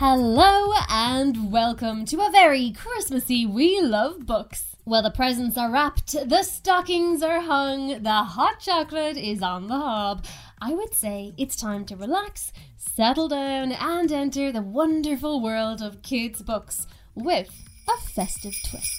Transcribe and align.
Hello 0.00 0.70
and 0.88 1.50
welcome 1.50 2.04
to 2.04 2.20
a 2.20 2.30
very 2.30 2.70
Christmassy 2.70 3.44
We 3.44 3.80
Love 3.80 4.26
Books. 4.26 4.76
Well, 4.84 5.02
the 5.02 5.10
presents 5.10 5.58
are 5.58 5.72
wrapped, 5.72 6.12
the 6.12 6.44
stockings 6.44 7.20
are 7.20 7.40
hung, 7.40 8.04
the 8.04 8.22
hot 8.22 8.60
chocolate 8.60 9.16
is 9.16 9.42
on 9.42 9.66
the 9.66 9.74
hob. 9.74 10.24
I 10.62 10.72
would 10.72 10.94
say 10.94 11.34
it's 11.36 11.56
time 11.56 11.84
to 11.86 11.96
relax, 11.96 12.52
settle 12.76 13.26
down, 13.26 13.72
and 13.72 14.12
enter 14.12 14.52
the 14.52 14.62
wonderful 14.62 15.40
world 15.42 15.82
of 15.82 16.02
kids' 16.02 16.42
books 16.42 16.86
with 17.16 17.50
a 17.88 18.00
festive 18.00 18.54
twist. 18.70 18.97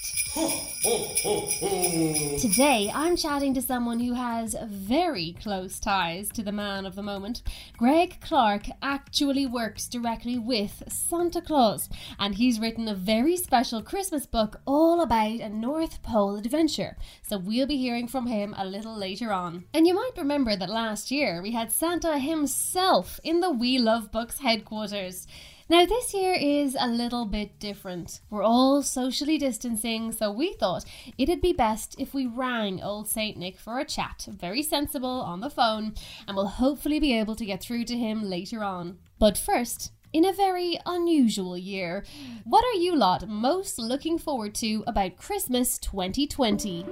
Today, 2.38 2.88
I'm 2.94 3.16
chatting 3.16 3.52
to 3.54 3.60
someone 3.60 3.98
who 3.98 4.12
has 4.12 4.54
very 4.64 5.34
close 5.42 5.80
ties 5.80 6.28
to 6.30 6.44
the 6.44 6.52
man 6.52 6.86
of 6.86 6.94
the 6.94 7.02
moment. 7.02 7.42
Greg 7.76 8.20
Clark 8.20 8.66
actually 8.80 9.44
works 9.46 9.88
directly 9.88 10.38
with 10.38 10.84
Santa 10.86 11.40
Claus, 11.40 11.88
and 12.16 12.36
he's 12.36 12.60
written 12.60 12.86
a 12.86 12.94
very 12.94 13.36
special 13.36 13.82
Christmas 13.82 14.24
book 14.24 14.60
all 14.66 15.00
about 15.00 15.40
a 15.40 15.48
North 15.48 16.00
Pole 16.04 16.36
adventure. 16.36 16.96
So 17.22 17.36
we'll 17.36 17.66
be 17.66 17.78
hearing 17.78 18.06
from 18.06 18.28
him 18.28 18.54
a 18.56 18.64
little 18.64 18.96
later 18.96 19.32
on. 19.32 19.64
And 19.74 19.84
you 19.84 19.94
might 19.94 20.16
remember 20.16 20.54
that 20.54 20.70
last 20.70 21.10
year 21.10 21.42
we 21.42 21.50
had 21.50 21.72
Santa 21.72 22.18
himself 22.20 23.18
in 23.24 23.40
the 23.40 23.50
We 23.50 23.78
Love 23.78 24.12
Books 24.12 24.38
headquarters. 24.38 25.26
Now, 25.70 25.86
this 25.86 26.12
year 26.12 26.34
is 26.34 26.76
a 26.76 26.88
little 26.88 27.24
bit 27.26 27.60
different. 27.60 28.22
We're 28.28 28.42
all 28.42 28.82
socially 28.82 29.38
distancing, 29.38 30.10
so 30.10 30.32
we 30.32 30.54
thought 30.54 30.84
it'd 31.16 31.40
be 31.40 31.52
best 31.52 31.94
if 31.96 32.12
we 32.12 32.26
rang 32.26 32.82
old 32.82 33.08
St. 33.08 33.36
Nick 33.36 33.56
for 33.56 33.78
a 33.78 33.84
chat, 33.84 34.26
very 34.28 34.64
sensible 34.64 35.20
on 35.20 35.38
the 35.38 35.48
phone, 35.48 35.94
and 36.26 36.36
we'll 36.36 36.48
hopefully 36.48 36.98
be 36.98 37.16
able 37.16 37.36
to 37.36 37.46
get 37.46 37.62
through 37.62 37.84
to 37.84 37.96
him 37.96 38.24
later 38.24 38.64
on. 38.64 38.98
But 39.20 39.38
first, 39.38 39.92
in 40.12 40.24
a 40.24 40.32
very 40.32 40.76
unusual 40.86 41.56
year, 41.56 42.04
what 42.42 42.64
are 42.64 42.80
you 42.80 42.96
lot 42.96 43.28
most 43.28 43.78
looking 43.78 44.18
forward 44.18 44.56
to 44.56 44.82
about 44.88 45.18
Christmas 45.18 45.78
2020? 45.78 46.84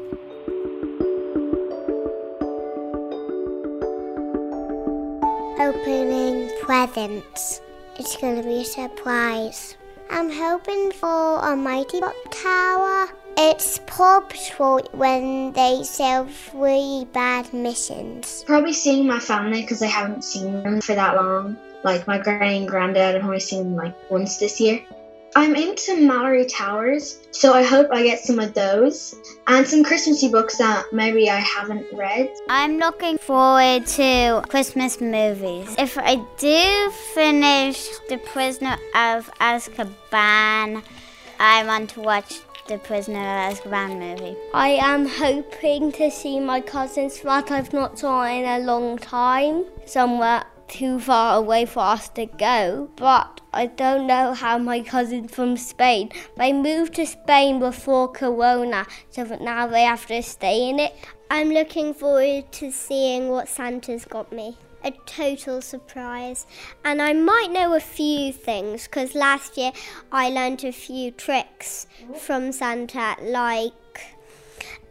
Opening 5.58 6.48
presents. 6.62 7.61
It's 7.98 8.16
going 8.16 8.36
to 8.36 8.44
be 8.44 8.60
a 8.60 8.64
surprise. 8.64 9.77
I'm 10.08 10.30
hoping 10.30 10.92
for 10.92 11.41
a 11.41 11.56
mighty 11.56 11.98
book 11.98 12.14
tower. 12.30 13.08
It's 13.36 13.80
Paw 13.86 14.20
Patrol 14.20 14.82
when 14.92 15.52
they 15.52 15.82
sell 15.82 16.28
really 16.55 17.06
bad 17.06 17.52
missions. 17.52 18.44
Probably 18.46 18.72
seeing 18.72 19.05
my 19.05 19.18
family 19.18 19.62
because 19.62 19.82
I 19.82 19.88
haven't 19.88 20.22
seen 20.22 20.62
them 20.62 20.80
for 20.80 20.94
that 20.94 21.16
long. 21.16 21.56
Like 21.82 22.06
my 22.06 22.18
granny 22.18 22.58
and 22.58 22.68
granddad, 22.68 23.16
I've 23.16 23.24
only 23.24 23.40
seen 23.40 23.64
them 23.64 23.74
like 23.74 24.10
once 24.12 24.36
this 24.36 24.60
year. 24.60 24.80
I'm 25.36 25.54
into 25.54 25.92
Malory 25.92 26.48
Towers, 26.50 27.18
so 27.32 27.52
I 27.52 27.62
hope 27.62 27.88
I 27.92 28.02
get 28.02 28.20
some 28.20 28.38
of 28.38 28.54
those 28.54 29.14
and 29.46 29.66
some 29.66 29.84
Christmassy 29.84 30.28
books 30.28 30.58
that 30.58 30.86
maybe 30.92 31.28
I 31.30 31.36
haven't 31.36 31.86
read. 31.92 32.30
I'm 32.48 32.78
looking 32.78 33.18
forward 33.18 33.86
to 33.86 34.42
Christmas 34.48 35.00
movies. 35.00 35.74
If 35.78 35.98
I 35.98 36.16
do 36.38 36.90
finish 37.14 37.88
The 38.08 38.18
Prisoner 38.18 38.78
of 38.94 39.30
Azkaban, 39.40 40.82
I 41.38 41.64
want 41.64 41.90
to 41.90 42.00
watch 42.00 42.40
the 42.66 42.78
Prisoner 42.78 43.20
of 43.20 43.58
Azkaban 43.58 43.98
movie. 43.98 44.36
I 44.54 44.70
am 44.70 45.06
hoping 45.06 45.92
to 45.92 46.10
see 46.10 46.40
my 46.40 46.60
cousins 46.60 47.20
that 47.20 47.50
I've 47.50 47.72
not 47.72 47.98
saw 47.98 48.24
in 48.24 48.44
a 48.44 48.64
long 48.64 48.98
time, 48.98 49.66
somewhere 49.84 50.44
too 50.68 51.01
far 51.01 51.36
away 51.39 51.64
for 51.64 51.80
us 51.80 52.08
to 52.11 52.27
go. 52.27 52.90
But 52.96 53.40
I 53.52 53.67
don't 53.67 54.06
know 54.06 54.34
how 54.34 54.58
my 54.58 54.80
cousin 54.80 55.29
from 55.29 55.56
Spain. 55.56 56.11
They 56.36 56.52
moved 56.52 56.95
to 56.95 57.06
Spain 57.06 57.58
before 57.58 58.08
Corona, 58.08 58.86
so 59.11 59.24
now 59.40 59.67
they 59.67 59.83
have 59.83 60.06
to 60.06 60.23
stay 60.23 60.68
in 60.68 60.79
it. 60.79 60.95
I'm 61.30 61.51
looking 61.51 61.92
forward 61.95 62.52
to 62.52 62.70
seeing 62.70 63.29
what 63.29 63.48
Santa's 63.48 64.05
got 64.05 64.33
me 64.33 64.56
a 64.84 64.92
total 65.06 65.61
surprise. 65.61 66.46
And 66.85 67.02
I 67.02 67.12
might 67.12 67.50
know 67.50 67.74
a 67.74 67.80
few 67.80 68.33
things 68.33 68.85
because 68.85 69.14
last 69.14 69.56
year 69.56 69.73
I 70.12 70.30
learned 70.30 70.64
a 70.64 70.73
few 70.73 71.11
tricks 71.11 71.86
from 72.20 72.52
Santa, 72.52 73.17
like 73.23 73.73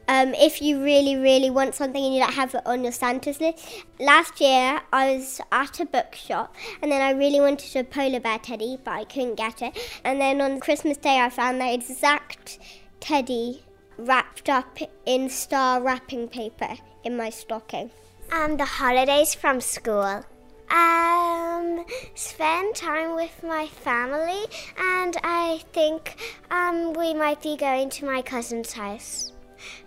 um, 0.08 0.34
if 0.34 0.62
you 0.62 0.82
really, 0.84 1.16
really 1.16 1.50
want 1.50 1.76
something 1.76 2.04
and 2.04 2.14
you 2.14 2.22
don't 2.22 2.34
have 2.34 2.56
it 2.56 2.66
on 2.66 2.84
your 2.84 2.92
Santa's 2.92 3.40
list. 3.40 3.86
Last 4.00 4.40
year, 4.40 4.82
I 4.94 5.16
was 5.16 5.42
at 5.52 5.80
a 5.80 5.86
bookshop 5.86 6.56
and 6.82 6.92
then 6.92 7.02
I 7.02 7.12
really 7.12 7.40
wanted 7.40 7.76
a 7.76 7.84
polar 7.84 8.20
bear 8.20 8.40
teddy, 8.40 8.78
but 8.84 8.92
I 8.92 9.04
couldn't 9.04 9.36
get 9.36 9.62
it. 9.62 9.78
And 10.04 10.22
then 10.22 10.42
on 10.42 10.60
Christmas 10.60 10.98
Day, 10.98 11.20
I 11.20 11.30
found 11.30 11.60
the 11.60 11.74
exact 11.74 12.60
teddy 13.00 13.64
wrapped 13.98 14.50
up 14.50 14.78
in 15.06 15.30
star 15.30 15.82
wrapping 15.82 16.28
paper 16.28 16.76
in 17.04 17.18
my 17.18 17.30
stocking. 17.30 17.92
Um, 18.32 18.58
the 18.58 18.66
holidays 18.66 19.34
from 19.34 19.62
school. 19.62 20.24
Um, 20.70 21.86
spend 22.14 22.76
time 22.76 23.16
with 23.16 23.42
my 23.42 23.68
family, 23.68 24.44
and 24.78 25.16
I 25.24 25.62
think 25.72 26.18
um, 26.52 26.92
we 26.92 27.14
might 27.14 27.42
be 27.42 27.56
going 27.56 27.90
to 27.92 28.06
my 28.06 28.22
cousin's 28.22 28.74
house. 28.74 29.32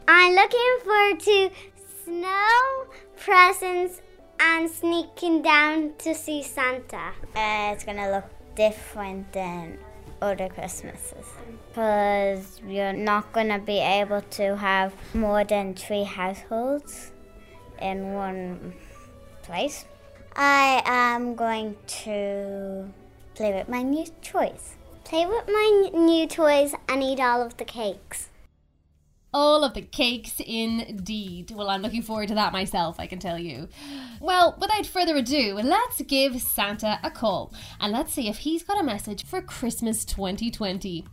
I'm 0.08 0.34
looking 0.34 0.78
forward 0.84 1.20
to 1.20 1.50
snow, 2.04 2.86
presents, 3.16 4.00
and 4.38 4.70
sneaking 4.70 5.42
down 5.42 5.92
to 5.98 6.14
see 6.14 6.42
Santa. 6.42 7.12
Uh, 7.34 7.72
it's 7.72 7.84
gonna 7.84 8.10
look 8.10 8.24
different 8.54 9.32
than 9.32 9.78
other 10.22 10.48
Christmases 10.48 11.26
because 11.68 12.60
you're 12.66 12.92
not 12.92 13.32
gonna 13.32 13.58
be 13.58 13.78
able 13.78 14.22
to 14.22 14.56
have 14.56 14.92
more 15.14 15.44
than 15.44 15.74
three 15.74 16.04
households 16.04 17.12
in 17.80 18.14
one 18.14 18.74
place. 19.42 19.84
I 20.34 20.82
am 20.84 21.34
going 21.34 21.76
to 22.04 22.88
play 23.34 23.52
with 23.52 23.68
my 23.68 23.82
new 23.82 24.06
toys. 24.22 24.76
Play 25.04 25.26
with 25.26 25.46
my 25.48 25.90
new 25.92 26.26
toys 26.26 26.74
and 26.88 27.02
eat 27.02 27.20
all 27.20 27.42
of 27.42 27.56
the 27.56 27.64
cakes. 27.64 28.29
All 29.32 29.62
of 29.62 29.74
the 29.74 29.82
cakes, 29.82 30.40
indeed. 30.44 31.52
Well, 31.52 31.70
I'm 31.70 31.82
looking 31.82 32.02
forward 32.02 32.28
to 32.28 32.34
that 32.34 32.52
myself, 32.52 32.98
I 32.98 33.06
can 33.06 33.20
tell 33.20 33.38
you. 33.38 33.68
Well, 34.20 34.56
without 34.60 34.86
further 34.86 35.16
ado, 35.16 35.54
let's 35.62 36.02
give 36.02 36.42
Santa 36.42 36.98
a 37.04 37.10
call 37.10 37.54
and 37.80 37.92
let's 37.92 38.12
see 38.12 38.28
if 38.28 38.38
he's 38.38 38.64
got 38.64 38.80
a 38.80 38.84
message 38.84 39.24
for 39.24 39.40
Christmas 39.40 40.04
2020. 40.04 41.06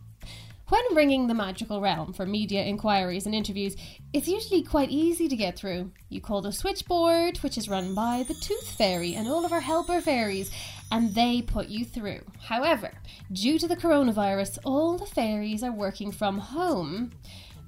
When 0.68 0.82
ringing 0.94 1.28
the 1.28 1.34
magical 1.34 1.80
realm 1.80 2.12
for 2.12 2.26
media 2.26 2.62
inquiries 2.62 3.24
and 3.24 3.34
interviews, 3.34 3.74
it's 4.12 4.28
usually 4.28 4.62
quite 4.62 4.90
easy 4.90 5.26
to 5.26 5.36
get 5.36 5.56
through. 5.56 5.92
You 6.10 6.20
call 6.20 6.42
the 6.42 6.52
switchboard, 6.52 7.38
which 7.38 7.56
is 7.56 7.70
run 7.70 7.94
by 7.94 8.24
the 8.28 8.34
Tooth 8.34 8.68
Fairy 8.72 9.14
and 9.14 9.26
all 9.26 9.46
of 9.46 9.52
our 9.52 9.62
helper 9.62 10.02
fairies, 10.02 10.50
and 10.92 11.14
they 11.14 11.40
put 11.40 11.68
you 11.68 11.86
through. 11.86 12.20
However, 12.42 12.90
due 13.32 13.58
to 13.58 13.66
the 13.66 13.76
coronavirus, 13.76 14.58
all 14.62 14.98
the 14.98 15.06
fairies 15.06 15.62
are 15.62 15.72
working 15.72 16.12
from 16.12 16.38
home 16.38 17.12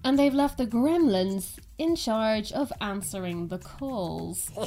and 0.05 0.19
they've 0.19 0.35
left 0.35 0.59
the 0.59 0.67
gremlins 0.67 1.59
in 1.79 1.97
charge 1.97 2.53
of 2.53 2.73
answering 2.81 3.49
the 3.49 3.59
calls. 3.59 4.51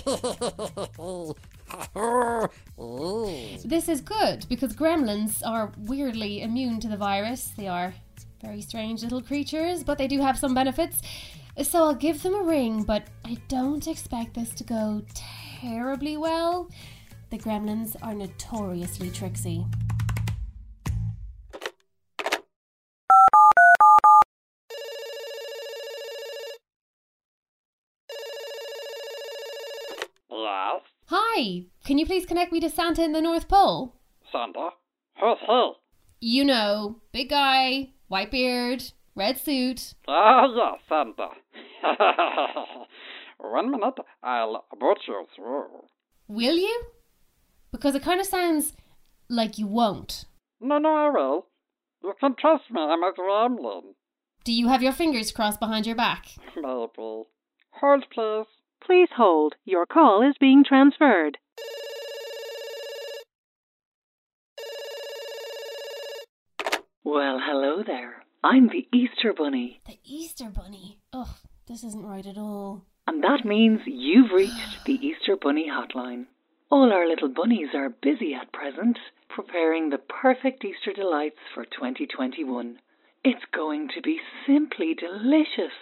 this 3.65 3.89
is 3.89 4.01
good 4.01 4.45
because 4.49 4.75
gremlins 4.75 5.41
are 5.45 5.71
weirdly 5.77 6.41
immune 6.41 6.79
to 6.79 6.87
the 6.87 6.97
virus. 6.97 7.51
They 7.57 7.67
are 7.67 7.93
very 8.41 8.61
strange 8.61 9.03
little 9.03 9.21
creatures, 9.21 9.83
but 9.83 9.97
they 9.97 10.07
do 10.07 10.19
have 10.21 10.37
some 10.37 10.53
benefits. 10.53 11.01
So 11.61 11.79
I'll 11.85 11.95
give 11.95 12.23
them 12.23 12.35
a 12.35 12.43
ring, 12.43 12.83
but 12.83 13.07
I 13.25 13.37
don't 13.47 13.87
expect 13.87 14.33
this 14.33 14.53
to 14.55 14.63
go 14.63 15.03
terribly 15.15 16.17
well. 16.17 16.69
The 17.29 17.37
gremlins 17.37 17.95
are 18.01 18.13
notoriously 18.13 19.09
tricksy. 19.11 19.65
Yes, 30.29 30.81
Hi, 31.43 31.63
can 31.83 31.97
you 31.97 32.05
please 32.05 32.25
connect 32.25 32.53
me 32.53 32.61
to 32.61 32.69
Santa 32.69 33.03
in 33.03 33.11
the 33.11 33.21
North 33.21 33.49
Pole? 33.49 33.95
Santa. 34.31 34.69
Who's 35.19 35.37
he? 35.45 35.71
You 36.21 36.45
know, 36.45 37.01
big 37.11 37.31
guy, 37.31 37.89
white 38.07 38.31
beard, 38.31 38.93
red 39.13 39.37
suit. 39.37 39.93
Ah, 40.07 40.45
yes, 40.55 40.79
Santa. 40.87 41.31
One 43.39 43.71
minute, 43.71 43.95
I'll 44.23 44.63
put 44.79 44.99
you 45.05 45.25
through. 45.35 45.83
Will 46.29 46.55
you? 46.55 46.83
Because 47.73 47.93
it 47.95 48.03
kind 48.03 48.21
of 48.21 48.25
sounds 48.25 48.71
like 49.27 49.57
you 49.57 49.67
won't. 49.67 50.23
No, 50.61 50.77
no, 50.77 50.95
I 50.95 51.09
will. 51.09 51.47
You 52.03 52.13
can 52.21 52.35
trust 52.39 52.71
me, 52.71 52.79
I'm 52.79 53.03
a 53.03 53.11
gremlin. 53.11 53.95
Do 54.45 54.53
you 54.53 54.69
have 54.69 54.81
your 54.81 54.93
fingers 54.93 55.33
crossed 55.33 55.59
behind 55.59 55.85
your 55.85 55.97
back? 55.97 56.27
Maybe. 56.55 57.23
Hold, 57.71 58.05
please. 58.13 58.45
Please 58.85 59.09
hold. 59.15 59.55
Your 59.65 59.85
call 59.85 60.21
is 60.27 60.35
being 60.39 60.63
transferred. 60.63 61.37
Well, 67.03 67.39
hello 67.41 67.83
there. 67.85 68.23
I'm 68.43 68.67
the 68.67 68.87
Easter 68.93 69.33
Bunny. 69.33 69.81
The 69.85 69.99
Easter 70.03 70.49
Bunny. 70.49 70.99
Ugh, 71.13 71.27
this 71.67 71.83
isn't 71.83 72.05
right 72.05 72.25
at 72.25 72.37
all. 72.37 72.85
And 73.07 73.23
that 73.23 73.45
means 73.45 73.81
you've 73.85 74.31
reached 74.31 74.85
the 74.85 74.93
Easter 74.93 75.37
Bunny 75.41 75.69
hotline. 75.69 76.25
All 76.69 76.91
our 76.91 77.07
little 77.07 77.29
bunnies 77.29 77.69
are 77.73 77.89
busy 77.89 78.33
at 78.33 78.51
present 78.51 78.97
preparing 79.29 79.89
the 79.89 79.97
perfect 79.97 80.63
Easter 80.63 80.93
delights 80.93 81.39
for 81.53 81.65
2021. 81.65 82.79
It's 83.23 83.45
going 83.53 83.89
to 83.95 84.01
be 84.01 84.19
simply 84.45 84.93
delicious. 84.93 85.73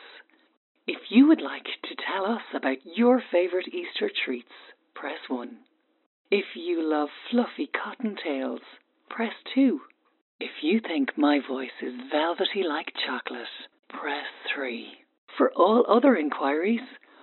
If 0.94 1.04
you 1.10 1.30
would 1.30 1.40
like 1.40 1.64
to 1.64 1.96
tell 1.96 2.26
us 2.26 2.42
about 2.54 2.76
your 2.84 3.24
favourite 3.32 3.70
Easter 3.70 4.12
treats, 4.26 4.52
press 4.94 5.20
1. 5.30 5.56
If 6.30 6.44
you 6.54 6.84
love 6.84 7.08
fluffy 7.30 7.70
cottontails, 7.72 8.60
press 9.10 9.32
2. 9.56 9.80
If 10.42 10.52
you 10.62 10.82
think 10.82 11.18
my 11.18 11.40
voice 11.48 11.80
is 11.82 11.94
velvety 12.12 12.64
like 12.68 12.92
chocolate, 13.08 13.48
press 13.88 14.28
3. 14.54 15.06
For 15.38 15.54
all 15.56 15.86
other 15.88 16.18
inquiries, 16.18 16.82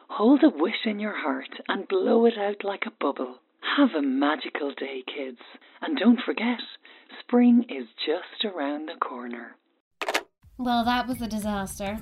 hold 0.09 0.43
a 0.45 0.49
wish 0.49 0.87
in 0.87 0.99
your 0.99 1.19
heart 1.19 1.61
and 1.69 1.87
blow 1.87 2.25
it 2.25 2.39
out 2.39 2.65
like 2.65 2.85
a 2.87 2.97
bubble. 2.99 3.37
Have 3.77 3.91
a 3.95 4.01
magical 4.01 4.73
day, 4.73 5.03
kids. 5.15 5.43
And 5.83 5.99
don't 5.99 6.23
forget, 6.25 6.61
spring 7.21 7.67
is 7.69 7.89
just 8.07 8.47
around 8.47 8.89
the 8.89 8.99
corner. 8.99 9.57
Well, 10.57 10.87
that 10.87 11.07
was 11.07 11.21
a 11.21 11.29
disaster. 11.29 11.99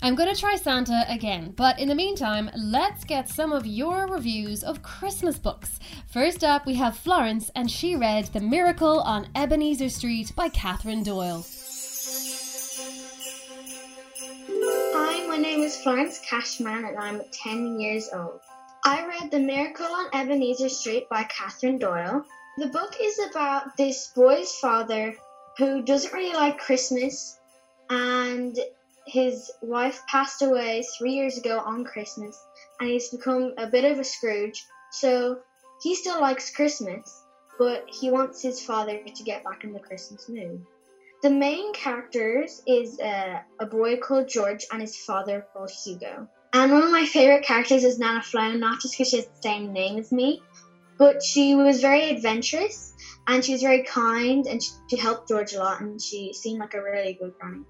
I'm 0.00 0.14
going 0.14 0.32
to 0.32 0.40
try 0.40 0.54
Santa 0.54 1.04
again, 1.08 1.52
but 1.56 1.80
in 1.80 1.88
the 1.88 1.94
meantime, 1.94 2.50
let's 2.56 3.04
get 3.04 3.28
some 3.28 3.52
of 3.52 3.66
your 3.66 4.06
reviews 4.06 4.62
of 4.62 4.80
Christmas 4.80 5.38
books. 5.38 5.80
First 6.06 6.44
up, 6.44 6.66
we 6.66 6.74
have 6.74 6.96
Florence, 6.96 7.50
and 7.56 7.68
she 7.68 7.96
read 7.96 8.26
The 8.26 8.40
Miracle 8.40 9.00
on 9.00 9.28
Ebenezer 9.34 9.88
Street 9.88 10.32
by 10.36 10.50
Catherine 10.50 11.02
Doyle. 11.02 11.44
Hi, 14.94 15.26
my 15.26 15.36
name 15.36 15.62
is 15.62 15.76
Florence 15.82 16.20
Cashman 16.20 16.84
and 16.84 16.96
I'm 16.96 17.20
10 17.32 17.80
years 17.80 18.08
old. 18.14 18.40
I 18.84 19.04
read 19.04 19.32
The 19.32 19.40
Miracle 19.40 19.86
on 19.86 20.06
Ebenezer 20.14 20.68
Street 20.68 21.08
by 21.08 21.24
Catherine 21.24 21.78
Doyle. 21.78 22.24
The 22.58 22.68
book 22.68 22.94
is 23.02 23.18
about 23.30 23.76
this 23.76 24.12
boy's 24.14 24.52
father 24.54 25.16
who 25.56 25.82
doesn't 25.82 26.12
really 26.12 26.34
like 26.34 26.58
Christmas 26.58 27.38
and 27.90 28.56
his 29.08 29.50
wife 29.62 30.02
passed 30.08 30.42
away 30.42 30.82
three 30.98 31.12
years 31.12 31.38
ago 31.38 31.58
on 31.58 31.84
Christmas, 31.84 32.38
and 32.80 32.90
he's 32.90 33.08
become 33.08 33.54
a 33.56 33.66
bit 33.66 33.84
of 33.84 33.98
a 33.98 34.04
Scrooge. 34.04 34.66
So 34.90 35.38
he 35.82 35.94
still 35.94 36.20
likes 36.20 36.54
Christmas, 36.54 37.24
but 37.58 37.86
he 37.88 38.10
wants 38.10 38.42
his 38.42 38.62
father 38.62 38.98
to 39.04 39.22
get 39.22 39.44
back 39.44 39.64
in 39.64 39.72
the 39.72 39.80
Christmas 39.80 40.28
mood. 40.28 40.64
The 41.22 41.30
main 41.30 41.72
characters 41.72 42.62
is 42.66 43.00
uh, 43.00 43.40
a 43.58 43.66
boy 43.66 43.96
called 43.96 44.28
George 44.28 44.64
and 44.70 44.80
his 44.80 44.96
father 44.96 45.44
called 45.52 45.70
Hugo. 45.70 46.28
And 46.52 46.72
one 46.72 46.82
of 46.82 46.90
my 46.90 47.04
favorite 47.04 47.44
characters 47.44 47.84
is 47.84 47.98
Nana 47.98 48.22
Flown, 48.22 48.60
not 48.60 48.80
just 48.80 48.94
because 48.94 49.10
she 49.10 49.16
has 49.16 49.26
the 49.26 49.42
same 49.42 49.72
name 49.72 49.98
as 49.98 50.12
me, 50.12 50.40
but 50.96 51.22
she 51.22 51.54
was 51.54 51.80
very 51.80 52.10
adventurous 52.10 52.94
and 53.26 53.44
she 53.44 53.52
was 53.52 53.62
very 53.62 53.82
kind 53.82 54.46
and 54.46 54.62
she, 54.62 54.70
she 54.90 54.96
helped 54.96 55.28
George 55.28 55.52
a 55.54 55.58
lot 55.58 55.80
and 55.80 56.00
she 56.00 56.32
seemed 56.32 56.60
like 56.60 56.74
a 56.74 56.82
really 56.82 57.14
good 57.20 57.32
granny. 57.40 57.64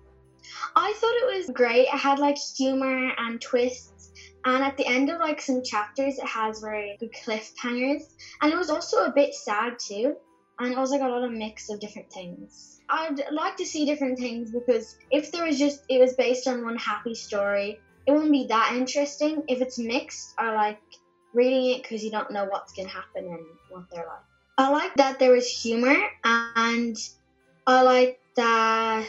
I 0.76 0.92
thought 0.96 1.14
it 1.14 1.36
was 1.36 1.50
great. 1.54 1.88
It 1.88 1.98
had 1.98 2.18
like 2.18 2.36
humor 2.56 3.12
and 3.16 3.40
twists, 3.40 4.12
and 4.44 4.62
at 4.62 4.76
the 4.76 4.86
end 4.86 5.10
of 5.10 5.20
like 5.20 5.40
some 5.40 5.62
chapters, 5.62 6.18
it 6.18 6.26
has 6.26 6.60
very 6.60 6.96
good 7.00 7.12
cliffhangers, 7.12 8.02
and 8.40 8.52
it 8.52 8.56
was 8.56 8.70
also 8.70 9.04
a 9.04 9.12
bit 9.12 9.34
sad 9.34 9.78
too, 9.78 10.16
and 10.58 10.72
it 10.72 10.78
was 10.78 10.90
like 10.90 11.02
a 11.02 11.08
lot 11.08 11.24
of 11.24 11.32
mix 11.32 11.70
of 11.70 11.80
different 11.80 12.12
things. 12.12 12.80
I'd 12.88 13.22
like 13.32 13.56
to 13.58 13.66
see 13.66 13.84
different 13.84 14.18
things 14.18 14.50
because 14.50 14.96
if 15.10 15.30
there 15.30 15.44
was 15.44 15.58
just 15.58 15.82
it 15.88 16.00
was 16.00 16.14
based 16.14 16.46
on 16.46 16.64
one 16.64 16.76
happy 16.76 17.14
story, 17.14 17.80
it 18.06 18.12
wouldn't 18.12 18.32
be 18.32 18.46
that 18.46 18.74
interesting. 18.74 19.42
If 19.48 19.60
it's 19.60 19.78
mixed, 19.78 20.34
I 20.38 20.54
like 20.54 20.80
reading 21.34 21.72
it 21.72 21.82
because 21.82 22.02
you 22.02 22.10
don't 22.10 22.30
know 22.30 22.46
what's 22.46 22.72
gonna 22.72 22.88
happen 22.88 23.26
and 23.26 23.44
what 23.68 23.84
they're 23.90 24.06
like. 24.06 24.24
I 24.56 24.70
like 24.70 24.94
that 24.96 25.18
there 25.18 25.32
was 25.32 25.46
humor, 25.46 25.96
and 26.24 26.96
I 27.66 27.82
like 27.82 28.20
that 28.36 29.06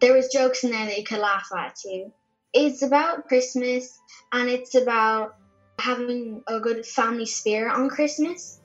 there 0.00 0.14
was 0.14 0.28
jokes 0.28 0.64
in 0.64 0.70
there 0.70 0.86
that 0.86 0.98
you 0.98 1.04
could 1.04 1.18
laugh 1.18 1.48
at 1.56 1.76
too. 1.76 2.12
It's 2.52 2.82
about 2.82 3.28
Christmas 3.28 3.98
and 4.32 4.48
it's 4.48 4.74
about 4.74 5.36
having 5.78 6.42
a 6.46 6.60
good 6.60 6.86
family 6.86 7.26
spirit 7.26 7.74
on 7.74 7.88
Christmas. 7.88 8.60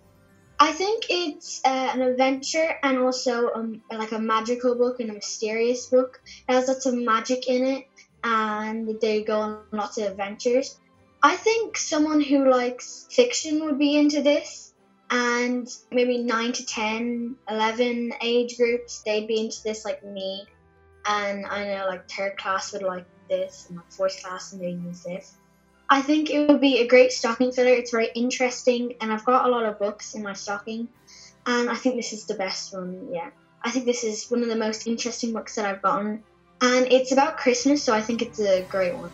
I 0.59 0.71
think 0.71 1.05
it's 1.09 1.61
uh, 1.65 1.91
an 1.93 2.01
adventure 2.01 2.77
and 2.83 2.99
also 2.99 3.51
um, 3.53 3.81
like 3.91 4.11
a 4.11 4.19
magical 4.19 4.75
book 4.75 4.99
and 4.99 5.09
a 5.09 5.13
mysterious 5.13 5.87
book. 5.87 6.21
It 6.47 6.53
has 6.53 6.67
lots 6.67 6.85
of 6.85 6.93
magic 6.93 7.47
in 7.47 7.65
it 7.65 7.87
and 8.23 8.99
they 9.01 9.23
go 9.23 9.39
on 9.39 9.63
lots 9.71 9.97
of 9.97 10.11
adventures. 10.11 10.77
I 11.23 11.35
think 11.35 11.77
someone 11.77 12.21
who 12.21 12.49
likes 12.49 13.07
fiction 13.09 13.65
would 13.65 13.79
be 13.79 13.97
into 13.97 14.21
this 14.21 14.73
and 15.09 15.67
maybe 15.91 16.23
9 16.23 16.53
to 16.53 16.65
10, 16.65 17.35
11 17.49 18.13
age 18.21 18.57
groups, 18.57 19.01
they'd 19.03 19.27
be 19.27 19.39
into 19.39 19.61
this 19.63 19.83
like 19.83 20.03
me 20.03 20.45
and 21.05 21.45
I 21.45 21.65
know 21.65 21.85
like 21.87 22.09
third 22.09 22.37
class 22.37 22.73
would 22.73 22.83
like 22.83 23.05
this, 23.29 23.67
and 23.69 23.77
like 23.77 23.91
fourth 23.91 24.21
class 24.23 24.53
and 24.53 24.61
they 24.61 24.71
use 24.71 25.03
this. 25.03 25.35
I 25.89 26.01
think 26.01 26.29
it 26.29 26.47
would 26.47 26.61
be 26.61 26.79
a 26.79 26.87
great 26.87 27.11
stocking 27.11 27.51
filler. 27.51 27.71
It's 27.71 27.91
very 27.91 28.09
interesting, 28.15 28.95
and 29.01 29.11
I've 29.11 29.25
got 29.25 29.45
a 29.45 29.49
lot 29.49 29.65
of 29.65 29.77
books 29.79 30.13
in 30.15 30.23
my 30.23 30.33
stocking, 30.33 30.87
and 31.45 31.69
I 31.69 31.75
think 31.75 31.95
this 31.95 32.13
is 32.13 32.25
the 32.25 32.35
best 32.35 32.73
one. 32.73 33.09
Yeah, 33.11 33.31
I 33.61 33.71
think 33.71 33.85
this 33.85 34.03
is 34.03 34.29
one 34.29 34.41
of 34.41 34.49
the 34.49 34.55
most 34.55 34.87
interesting 34.87 35.33
books 35.33 35.55
that 35.55 35.65
I've 35.65 35.81
gotten, 35.81 36.23
and 36.61 36.91
it's 36.91 37.11
about 37.11 37.37
Christmas, 37.37 37.83
so 37.83 37.93
I 37.93 38.01
think 38.01 38.21
it's 38.21 38.39
a 38.39 38.63
great 38.69 38.95
one. 38.95 39.11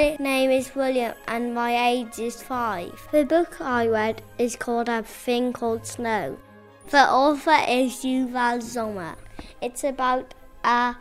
My 0.00 0.16
name 0.18 0.50
is 0.50 0.74
William 0.74 1.12
and 1.28 1.54
my 1.54 1.72
age 1.88 2.18
is 2.18 2.42
five. 2.42 3.06
The 3.12 3.26
book 3.26 3.60
I 3.60 3.86
read 3.86 4.22
is 4.38 4.56
called 4.56 4.88
A 4.88 5.02
Thing 5.02 5.52
Called 5.52 5.86
Snow. 5.86 6.38
The 6.88 7.02
author 7.06 7.58
is 7.68 8.02
Yuval 8.02 8.62
Zommer. 8.62 9.16
It's 9.60 9.84
about 9.84 10.32
a 10.64 10.96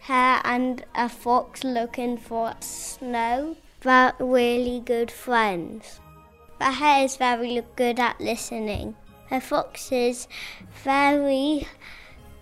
hare 0.00 0.40
and 0.42 0.84
a 0.96 1.08
fox 1.08 1.62
looking 1.62 2.18
for 2.18 2.52
snow. 2.58 3.58
They're 3.82 4.14
really 4.18 4.80
good 4.80 5.12
friends. 5.12 6.00
The 6.58 6.72
hare 6.72 7.04
is 7.04 7.14
very 7.14 7.62
good 7.76 8.00
at 8.00 8.20
listening. 8.20 8.96
The 9.30 9.40
fox 9.40 9.92
is 9.92 10.26
very 10.82 11.68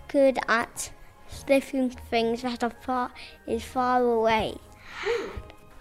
good 0.08 0.38
at 0.48 0.92
sniffing 1.28 1.90
things 1.90 2.40
that 2.40 2.64
are 2.64 2.72
far, 2.80 3.10
is 3.46 3.64
far 3.64 4.02
away. 4.02 4.56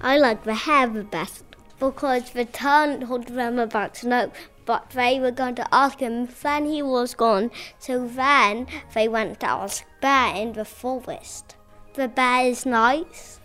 I 0.02 0.18
like 0.18 0.44
the 0.44 0.54
hare 0.54 0.88
the 0.88 1.04
best 1.04 1.44
because 1.80 2.32
the 2.32 2.46
town 2.46 3.02
told 3.02 3.28
them 3.28 3.60
about 3.60 3.98
snow, 3.98 4.32
but 4.66 4.92
they 4.92 5.20
were 5.20 5.32
going 5.32 5.56
to 5.56 5.74
ask 5.74 6.00
him 6.00 6.28
when 6.28 6.66
he 6.66 6.82
was 6.82 7.16
gone, 7.16 7.52
so 7.80 8.08
then 8.08 8.68
they 8.94 9.08
went 9.08 9.40
to 9.42 9.50
ask 9.50 9.86
Bear 10.02 10.36
in 10.36 10.54
the 10.54 10.66
forest. 10.66 11.56
The 11.96 12.08
bear 12.08 12.46
is 12.46 12.66
nice. 12.66 13.40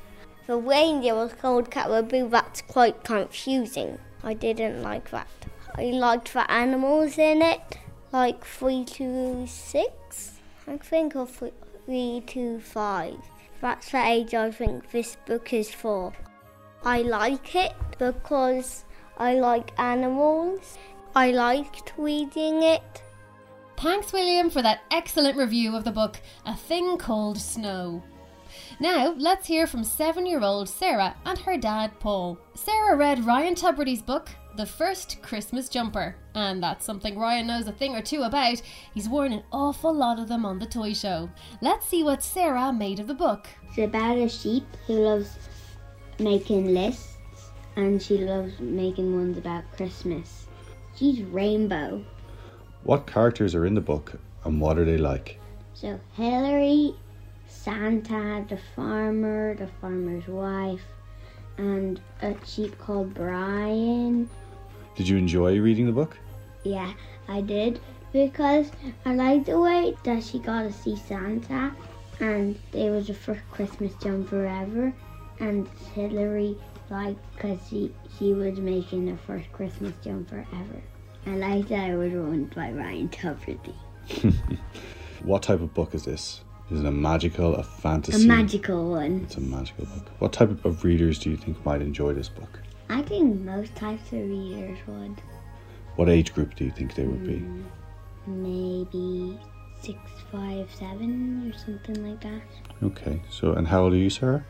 The 0.47 0.57
reindeer 0.57 1.15
was 1.15 1.33
called 1.33 1.71
Caribou, 1.71 2.29
that's 2.29 2.63
quite 2.63 3.03
confusing. 3.03 3.99
I 4.23 4.35
didn't 4.35 4.83
like 4.83 5.11
that. 5.11 5.29
I 5.77 5.85
liked 5.87 6.33
the 6.33 6.51
animals 6.51 7.19
in 7.19 7.43
it, 7.43 7.79
like 8.13 8.45
three, 8.45 8.85
two, 8.85 9.47
six. 9.49 10.39
I 10.67 10.79
think, 10.79 11.15
or 11.15 11.27
3 11.27 12.23
to 12.27 12.61
5. 12.61 13.17
That's 13.61 13.91
the 13.91 14.07
age 14.07 14.35
I 14.35 14.51
think 14.51 14.91
this 14.91 15.17
book 15.27 15.53
is 15.53 15.71
for. 15.71 16.13
I 16.87 17.01
like 17.01 17.55
it 17.55 17.73
because 17.99 18.85
I 19.17 19.35
like 19.35 19.73
animals. 19.81 20.77
I 21.17 21.31
liked 21.31 21.95
reading 21.97 22.63
it. 22.63 23.03
Thanks, 23.79 24.13
William, 24.13 24.51
for 24.51 24.61
that 24.61 24.83
excellent 24.91 25.39
review 25.39 25.75
of 25.77 25.85
the 25.85 25.91
book 25.91 26.21
A 26.45 26.55
Thing 26.55 26.99
Called 26.99 27.39
Snow. 27.39 28.03
Now, 28.79 29.15
let's 29.17 29.47
hear 29.47 29.67
from 29.67 29.83
seven 29.83 30.27
year 30.27 30.43
old 30.43 30.69
Sarah 30.69 31.17
and 31.25 31.39
her 31.39 31.57
dad, 31.57 31.99
Paul. 32.01 32.39
Sarah 32.55 32.97
read 32.97 33.25
Ryan 33.25 33.55
Tubridy's 33.55 34.03
book, 34.03 34.29
The 34.57 34.67
First 34.67 35.23
Christmas 35.23 35.71
Jumper, 35.71 36.17
and 36.35 36.63
that's 36.63 36.85
something 36.85 37.19
Ryan 37.19 37.47
knows 37.47 37.67
a 37.67 37.73
thing 37.73 37.95
or 37.97 38.03
two 38.03 38.23
about. 38.23 38.61
He's 38.93 39.09
worn 39.09 39.33
an 39.33 39.45
awful 39.53 39.95
lot 39.95 40.19
of 40.19 40.29
them 40.29 40.45
on 40.45 40.59
the 40.59 40.67
toy 40.67 40.93
show. 40.93 41.31
Let's 41.63 41.87
see 41.87 42.03
what 42.03 42.23
Sarah 42.23 42.75
made 42.75 43.01
of 43.01 43.07
the 43.07 43.15
book. 43.15 43.47
It's 43.69 43.79
about 43.79 44.19
a 44.19 44.29
sheep 44.29 44.67
who 44.87 44.95
loves 44.95 45.39
making 46.19 46.75
lists 46.75 47.17
and 47.77 48.01
she 48.01 48.19
loves 48.19 48.61
making 48.61 49.15
ones 49.15 49.39
about 49.39 49.65
Christmas. 49.77 50.47
She's 50.95 51.23
rainbow. 51.23 52.05
What 52.85 53.07
characters 53.07 53.55
are 53.55 53.67
in 53.67 53.75
the 53.75 53.81
book 53.81 54.19
and 54.45 54.61
what 54.61 54.79
are 54.79 54.85
they 54.85 54.99
like? 54.99 55.41
So 55.73 55.99
Hilary, 56.13 56.95
Santa, 57.49 58.45
the 58.49 58.59
farmer, 58.77 59.55
the 59.55 59.67
farmer's 59.81 60.29
wife, 60.29 60.85
and 61.57 62.01
a 62.23 62.35
sheep 62.45 62.79
called 62.79 63.15
Brian, 63.15 64.29
Did 64.97 65.09
you 65.09 65.17
enjoy 65.17 65.59
reading 65.59 65.87
the 65.87 65.93
book? 65.93 66.17
Yeah, 66.63 66.93
I 67.29 67.41
did 67.41 67.81
because 68.13 68.71
I 69.05 69.15
liked 69.15 69.47
the 69.47 69.61
way 69.61 69.97
that 70.05 70.23
she 70.23 70.39
got 70.39 70.63
to 70.63 70.73
see 70.73 70.97
Santa 70.97 71.73
and 72.21 72.59
it 72.73 72.91
was 72.91 73.09
the 73.09 73.15
first 73.15 73.43
Christmas 73.51 73.93
jumper 74.01 74.47
ever 74.47 74.93
and 75.41 75.69
Hilary 75.95 76.57
liked 76.91 77.21
because 77.35 77.59
she, 77.69 77.93
she 78.19 78.33
was 78.33 78.59
making 78.59 79.07
the 79.07 79.17
first 79.27 79.51
Christmas 79.53 79.93
jumper 80.03 80.47
ever. 80.53 80.83
And 81.27 81.45
I 81.45 81.57
liked 81.57 81.69
that 81.71 81.91
it 81.91 81.97
was 81.97 82.13
run 82.13 82.45
by 82.55 82.71
Ryan 82.71 83.09
Tubridy. 83.09 83.75
What 85.25 85.43
type 85.43 85.61
of 85.61 85.73
book 85.73 85.95
is 85.95 86.05
this? 86.05 86.43
Is 86.71 86.81
it 86.81 86.87
a 86.87 86.91
magical, 86.91 87.55
a 87.55 87.63
fantasy? 87.63 88.25
A 88.25 88.29
magical 88.29 88.91
one. 88.91 89.23
It's 89.25 89.37
a 89.37 89.41
magical 89.41 89.87
book. 89.87 90.11
What 90.19 90.35
type 90.35 90.63
of 90.67 90.85
readers 90.85 91.19
do 91.19 91.31
you 91.31 91.37
think 91.39 91.65
might 91.65 91.81
enjoy 91.81 92.13
this 92.13 92.29
book? 92.29 92.61
I 92.91 93.01
think 93.01 93.41
most 93.41 93.75
types 93.75 94.07
of 94.09 94.19
readers 94.19 94.79
would. 94.87 95.23
What 95.97 96.11
age 96.11 96.35
group 96.35 96.55
do 96.57 96.65
you 96.65 96.71
think 96.71 96.95
they 96.95 97.07
would 97.07 97.25
be? 97.25 97.37
Mm, 97.37 97.65
maybe 98.27 99.39
six, 99.81 99.99
five, 100.31 100.69
seven, 100.75 101.51
or 101.51 101.59
something 101.59 102.07
like 102.07 102.21
that. 102.21 102.43
Okay, 102.83 103.23
so 103.31 103.53
and 103.53 103.67
how 103.67 103.85
old 103.85 103.95
are 103.95 103.97
you, 103.97 104.11
Sarah? 104.11 104.45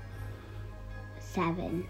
Seven. 1.35 1.87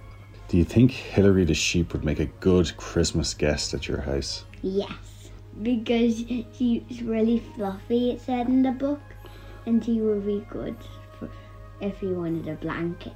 Do 0.49 0.57
you 0.57 0.65
think 0.65 0.91
Hilary 0.91 1.45
the 1.45 1.55
sheep 1.55 1.93
would 1.93 2.05
make 2.05 2.19
a 2.19 2.27
good 2.27 2.75
Christmas 2.77 3.35
guest 3.35 3.75
at 3.75 3.87
your 3.87 4.01
house? 4.01 4.45
Yes, 4.63 5.31
because 5.63 6.25
she's 6.57 7.03
really 7.03 7.43
fluffy. 7.55 8.13
It 8.13 8.21
said 8.21 8.49
in 8.49 8.63
the 8.63 8.73
book, 8.73 9.01
and 9.67 9.85
she 9.85 10.01
would 10.01 10.25
be 10.25 10.47
good 10.51 10.77
for 11.19 11.29
if 11.81 12.03
you 12.03 12.15
wanted 12.15 12.49
a 12.49 12.55
blanket. 12.55 13.15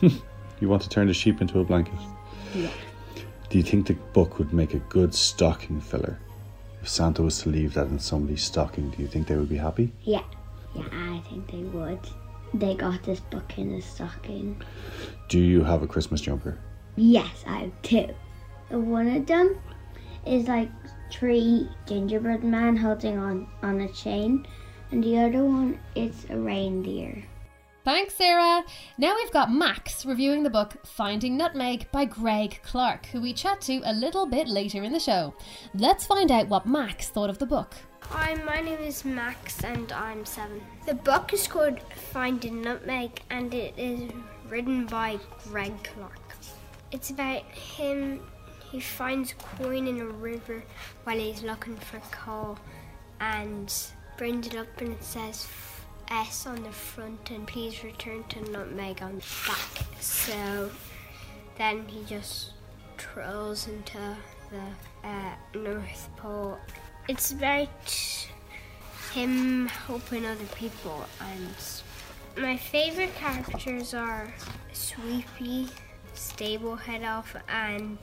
You 0.60 0.68
want 0.68 0.82
to 0.82 0.88
turn 0.88 1.08
the 1.08 1.14
sheep 1.14 1.40
into 1.40 1.58
a 1.58 1.64
blanket? 1.64 1.98
Yeah. 2.54 2.70
Do 3.50 3.58
you 3.58 3.64
think 3.64 3.88
the 3.88 3.94
book 3.94 4.38
would 4.38 4.52
make 4.52 4.74
a 4.74 4.78
good 4.78 5.12
stocking 5.12 5.80
filler? 5.80 6.20
If 6.80 6.88
Santa 6.88 7.22
was 7.22 7.42
to 7.42 7.48
leave 7.48 7.74
that 7.74 7.88
in 7.88 7.98
somebody's 7.98 8.44
stocking, 8.44 8.90
do 8.90 9.02
you 9.02 9.08
think 9.08 9.26
they 9.26 9.36
would 9.36 9.48
be 9.48 9.56
happy? 9.56 9.90
Yeah, 10.04 10.22
yeah, 10.76 10.84
I 10.92 11.20
think 11.28 11.50
they 11.50 11.64
would. 11.64 11.98
They 12.54 12.74
got 12.74 13.02
this 13.02 13.20
book 13.20 13.58
in 13.58 13.72
a 13.72 13.80
stocking. 13.80 14.60
Do 15.28 15.38
you 15.38 15.64
have 15.64 15.82
a 15.82 15.86
Christmas 15.86 16.20
jumper? 16.20 16.58
Yes, 16.96 17.44
I 17.46 17.60
have 17.60 17.82
two. 17.82 18.08
One 18.68 19.08
of 19.08 19.26
them 19.26 19.58
is 20.26 20.48
like 20.48 20.70
three 21.10 21.68
gingerbread 21.86 22.44
man 22.44 22.76
holding 22.76 23.18
on 23.18 23.48
on 23.62 23.80
a 23.80 23.88
chain, 23.92 24.46
and 24.90 25.02
the 25.02 25.18
other 25.18 25.44
one 25.44 25.78
is 25.94 26.26
a 26.28 26.36
reindeer. 26.36 27.24
Thanks, 27.84 28.14
Sarah. 28.14 28.62
Now 28.96 29.16
we've 29.16 29.32
got 29.32 29.52
Max 29.52 30.06
reviewing 30.06 30.44
the 30.44 30.50
book 30.50 30.76
Finding 30.86 31.36
Nutmeg 31.36 31.90
by 31.90 32.04
Greg 32.04 32.60
Clark, 32.62 33.06
who 33.06 33.20
we 33.20 33.32
chat 33.32 33.60
to 33.62 33.80
a 33.84 33.92
little 33.92 34.26
bit 34.26 34.46
later 34.46 34.84
in 34.84 34.92
the 34.92 35.00
show. 35.00 35.34
Let's 35.74 36.06
find 36.06 36.30
out 36.30 36.48
what 36.48 36.64
Max 36.64 37.08
thought 37.08 37.30
of 37.30 37.38
the 37.38 37.46
book. 37.46 37.74
Hi, 38.10 38.34
my 38.44 38.60
name 38.60 38.80
is 38.80 39.04
Max 39.04 39.64
and 39.64 39.90
I'm 39.92 40.24
seven. 40.24 40.60
The 40.86 40.94
book 40.94 41.32
is 41.32 41.46
called 41.46 41.80
Finding 42.12 42.60
Nutmeg 42.62 43.22
and 43.30 43.52
it 43.54 43.74
is 43.76 44.10
written 44.48 44.86
by 44.86 45.18
Greg 45.44 45.72
Clark. 45.82 46.36
It's 46.90 47.10
about 47.10 47.42
him, 47.42 48.20
he 48.70 48.80
finds 48.80 49.32
a 49.32 49.34
coin 49.34 49.86
in 49.86 50.00
a 50.00 50.06
river 50.06 50.62
while 51.04 51.18
he's 51.18 51.42
looking 51.42 51.76
for 51.76 52.00
coal 52.10 52.58
and 53.20 53.72
brings 54.18 54.46
it 54.46 54.56
up 54.56 54.80
and 54.80 54.92
it 54.92 55.02
says 55.02 55.48
S 56.08 56.46
on 56.46 56.62
the 56.62 56.70
front 56.70 57.30
and 57.30 57.46
please 57.46 57.82
return 57.82 58.24
to 58.24 58.50
Nutmeg 58.50 59.02
on 59.02 59.16
the 59.16 59.24
back. 59.46 59.86
So 60.00 60.70
then 61.56 61.86
he 61.88 62.04
just 62.04 62.52
trolls 62.98 63.66
into 63.68 63.98
the 64.50 65.08
uh, 65.08 65.34
North 65.54 66.08
Pole. 66.16 66.58
It's 67.08 67.32
about 67.32 67.68
him 69.12 69.66
helping 69.66 70.24
other 70.24 70.44
people, 70.54 71.04
and 71.20 71.54
my 72.36 72.56
favorite 72.56 73.14
characters 73.16 73.92
are 73.92 74.32
Sweepy, 74.72 75.68
Stable 76.14 76.76
Head 76.76 77.02
Elf, 77.02 77.34
and 77.48 77.98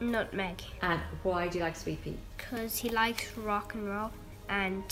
Nutmeg. 0.00 0.62
And 0.82 1.00
why 1.22 1.46
do 1.46 1.58
you 1.58 1.64
like 1.64 1.76
Sweepy? 1.76 2.18
Because 2.36 2.76
he 2.76 2.88
likes 2.88 3.36
rock 3.38 3.74
and 3.74 3.88
roll 3.88 4.10
and 4.48 4.82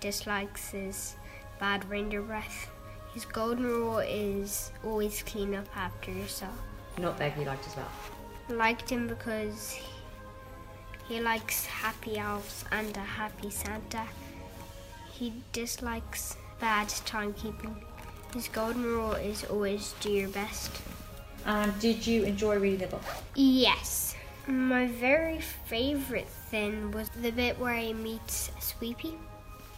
dislikes 0.00 0.70
his 0.70 1.16
bad 1.60 1.88
reindeer 1.90 2.22
breath. 2.22 2.70
His 3.12 3.26
golden 3.26 3.66
rule 3.66 3.98
is 3.98 4.72
always 4.82 5.22
clean 5.22 5.54
up 5.54 5.68
after 5.76 6.10
yourself. 6.10 6.58
Nutmeg 6.98 7.34
you 7.38 7.44
liked 7.44 7.66
as 7.66 7.76
well. 7.76 7.90
Liked 8.48 8.88
him 8.90 9.06
because 9.06 9.78
he 11.08 11.20
likes 11.20 11.66
happy 11.66 12.18
elves 12.18 12.64
and 12.72 12.96
a 12.96 13.00
happy 13.00 13.50
Santa. 13.50 14.04
He 15.12 15.32
dislikes 15.52 16.36
bad 16.60 16.88
timekeeping. 16.88 17.76
His 18.32 18.48
golden 18.48 18.82
rule 18.82 19.12
is 19.12 19.44
always 19.44 19.94
do 20.00 20.10
your 20.10 20.28
best. 20.28 20.70
And 21.46 21.78
did 21.78 22.06
you 22.06 22.24
enjoy 22.24 22.58
reading 22.58 22.80
the 22.80 22.86
book? 22.86 23.04
Yes. 23.34 24.16
My 24.46 24.86
very 24.86 25.40
favorite 25.40 26.28
thing 26.28 26.90
was 26.90 27.10
the 27.20 27.30
bit 27.30 27.58
where 27.58 27.76
he 27.76 27.92
meets 27.92 28.50
Sweepy. 28.60 29.14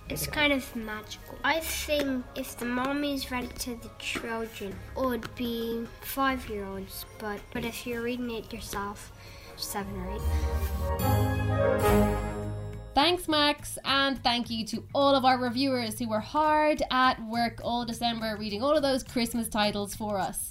It's 0.08 0.26
kind 0.26 0.52
of 0.52 0.64
magical. 0.76 1.36
I 1.42 1.58
think 1.58 2.24
if 2.36 2.56
the 2.56 2.64
mommy's 2.64 3.30
read 3.30 3.44
it 3.44 3.56
to 3.60 3.74
the 3.74 3.90
children, 3.98 4.74
it 4.96 5.04
would 5.04 5.34
be 5.34 5.84
five 6.00 6.48
year 6.48 6.64
olds, 6.64 7.04
but, 7.18 7.40
but 7.52 7.64
if 7.64 7.86
you're 7.86 8.02
reading 8.02 8.30
it 8.30 8.52
yourself, 8.52 9.10
seven 9.56 9.94
or 9.96 10.10
eight. 10.10 10.22
Thanks, 12.94 13.28
Max, 13.28 13.78
and 13.84 14.22
thank 14.22 14.48
you 14.48 14.64
to 14.66 14.82
all 14.94 15.14
of 15.14 15.24
our 15.24 15.38
reviewers 15.38 15.98
who 15.98 16.08
were 16.08 16.20
hard 16.20 16.82
at 16.90 17.22
work 17.28 17.60
all 17.62 17.84
December 17.84 18.36
reading 18.38 18.62
all 18.62 18.74
of 18.74 18.82
those 18.82 19.02
Christmas 19.02 19.48
titles 19.48 19.94
for 19.94 20.18
us. 20.18 20.48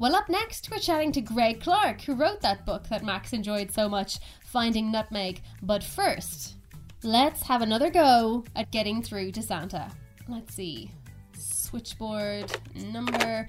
Well, 0.00 0.14
up 0.14 0.28
next, 0.28 0.70
we're 0.70 0.78
chatting 0.78 1.12
to 1.12 1.20
Greg 1.20 1.60
Clark, 1.60 2.02
who 2.02 2.14
wrote 2.14 2.40
that 2.40 2.64
book 2.64 2.88
that 2.88 3.04
Max 3.04 3.32
enjoyed 3.32 3.70
so 3.70 3.88
much, 3.88 4.18
Finding 4.44 4.90
Nutmeg. 4.92 5.42
But 5.60 5.82
first, 5.82 6.54
let's 7.02 7.42
have 7.42 7.62
another 7.62 7.90
go 7.90 8.44
at 8.56 8.70
getting 8.70 9.02
through 9.02 9.32
to 9.32 9.42
Santa. 9.42 9.90
Let's 10.28 10.54
see. 10.54 10.90
Switchboard 11.36 12.50
number. 12.74 13.48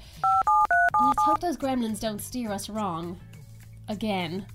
Let's 1.01 1.23
hope 1.23 1.39
those 1.39 1.55
gremlins 1.55 1.99
don't 1.99 2.19
steer 2.19 2.51
us 2.51 2.67
wrong. 2.67 3.19
Again. 3.89 4.45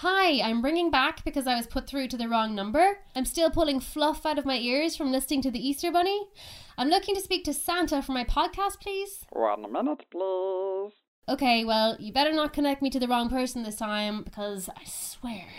Hi, 0.00 0.40
I'm 0.42 0.62
ringing 0.62 0.90
back 0.90 1.24
because 1.24 1.46
I 1.46 1.56
was 1.56 1.66
put 1.66 1.88
through 1.88 2.08
to 2.08 2.16
the 2.16 2.28
wrong 2.28 2.54
number. 2.54 2.98
I'm 3.16 3.24
still 3.24 3.50
pulling 3.50 3.80
fluff 3.80 4.24
out 4.26 4.38
of 4.38 4.44
my 4.44 4.56
ears 4.58 4.94
from 4.94 5.10
listening 5.10 5.42
to 5.42 5.50
the 5.50 5.66
Easter 5.66 5.90
Bunny. 5.90 6.28
I'm 6.76 6.88
looking 6.88 7.14
to 7.14 7.20
speak 7.20 7.44
to 7.44 7.54
Santa 7.54 8.02
for 8.02 8.12
my 8.12 8.22
podcast, 8.24 8.80
please. 8.80 9.24
One 9.30 9.72
minute, 9.72 10.04
please. 10.12 10.92
Okay, 11.28 11.64
well, 11.64 11.96
you 11.98 12.12
better 12.12 12.32
not 12.32 12.52
connect 12.52 12.82
me 12.82 12.90
to 12.90 13.00
the 13.00 13.08
wrong 13.08 13.28
person 13.28 13.62
this 13.62 13.76
time 13.76 14.22
because 14.22 14.68
I 14.68 14.84
swear. 14.84 15.46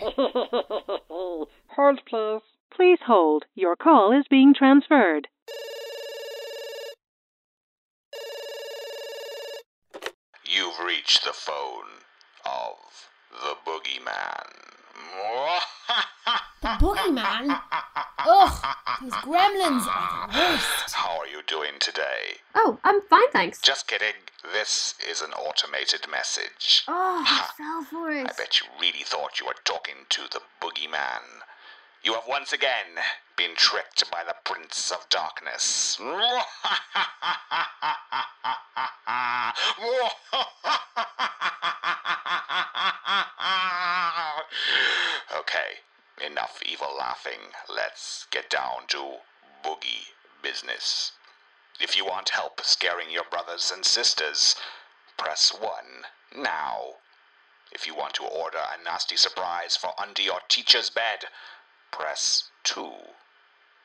Hold, 1.10 2.00
please. 2.08 2.42
Please 2.72 2.98
hold. 3.04 3.44
Your 3.54 3.74
call 3.76 4.12
is 4.12 4.24
being 4.30 4.54
transferred. 4.54 5.26
You've 10.52 10.80
reached 10.80 11.24
the 11.24 11.32
phone 11.32 12.02
of 12.44 13.08
the 13.30 13.54
Boogeyman. 13.64 14.46
The 16.60 16.68
Boogeyman? 16.80 17.60
Ugh, 18.18 18.76
these 19.00 19.12
gremlins 19.12 19.86
are 19.86 20.26
the 20.26 20.38
worst. 20.38 20.94
How 20.94 21.18
are 21.20 21.26
you 21.28 21.42
doing 21.46 21.74
today? 21.78 22.38
Oh, 22.56 22.78
I'm 22.82 23.00
fine, 23.02 23.30
thanks. 23.32 23.60
Just 23.60 23.86
kidding. 23.86 24.14
This 24.52 24.96
is 25.08 25.22
an 25.22 25.32
automated 25.34 26.06
message. 26.10 26.82
Oh, 26.88 27.24
I 27.26 27.48
fell 27.56 27.84
for 27.84 28.10
it. 28.10 28.26
I 28.28 28.32
bet 28.36 28.60
you 28.60 28.66
really 28.80 29.04
thought 29.04 29.38
you 29.38 29.46
were 29.46 29.54
talking 29.64 30.06
to 30.08 30.22
the 30.32 30.40
Boogeyman. 30.60 31.42
You 32.02 32.14
have 32.14 32.26
once 32.26 32.54
again 32.54 32.96
been 33.36 33.54
tricked 33.54 34.10
by 34.10 34.24
the 34.24 34.34
Prince 34.42 34.90
of 34.90 35.06
Darkness. 35.10 36.00
okay, 45.36 45.80
enough 46.24 46.62
evil 46.64 46.96
laughing. 46.98 47.52
Let's 47.68 48.26
get 48.30 48.48
down 48.48 48.86
to 48.88 49.16
boogie 49.62 50.14
business. 50.42 51.12
If 51.78 51.98
you 51.98 52.06
want 52.06 52.30
help 52.30 52.62
scaring 52.64 53.10
your 53.10 53.24
brothers 53.30 53.70
and 53.70 53.84
sisters, 53.84 54.56
press 55.18 55.50
1 55.50 56.06
now. 56.34 56.94
If 57.72 57.86
you 57.86 57.94
want 57.94 58.14
to 58.14 58.24
order 58.24 58.58
a 58.58 58.82
nasty 58.82 59.16
surprise 59.16 59.76
for 59.76 59.92
under 60.00 60.22
your 60.22 60.40
teacher's 60.48 60.88
bed, 60.88 61.26
press 61.90 62.50
2. 62.64 62.90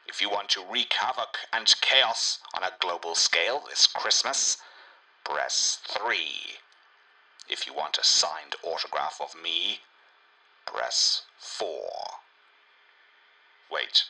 If 0.07 0.21
you 0.21 0.29
want 0.29 0.49
to 0.49 0.63
wreak 0.71 0.93
havoc 0.93 1.37
and 1.51 1.73
chaos 1.81 2.39
on 2.55 2.63
a 2.63 2.71
global 2.79 3.15
scale 3.15 3.63
this 3.69 3.87
Christmas, 3.87 4.57
press 5.23 5.79
3. 5.87 6.17
If 7.49 7.67
you 7.67 7.73
want 7.73 7.97
a 7.97 8.03
signed 8.03 8.55
autograph 8.63 9.19
of 9.21 9.35
me, 9.41 9.79
press 10.65 11.23
4. 11.37 11.69
Wait, 13.71 14.03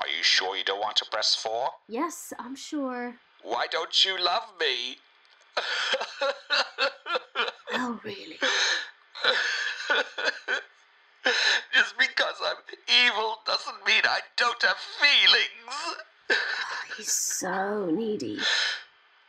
are 0.00 0.08
you 0.08 0.22
sure 0.22 0.56
you 0.56 0.64
don't 0.64 0.80
want 0.80 0.96
to 0.96 1.06
press 1.10 1.34
4? 1.34 1.70
Yes, 1.88 2.32
I'm 2.38 2.56
sure. 2.56 3.16
Why 3.42 3.66
don't 3.70 4.04
you 4.04 4.22
love 4.22 4.44
me? 4.60 4.96
Oh, 7.72 8.00
really? 8.02 8.38
Just 13.08 13.16
because 13.16 13.18
I'm 13.18 13.18
evil 13.24 13.40
doesn't 13.46 13.86
mean 13.86 14.02
I 14.04 14.20
don't 14.36 14.62
have 14.62 14.76
feelings. 14.76 15.96
He's 16.96 17.12
so 17.12 17.90
needy. 17.90 18.38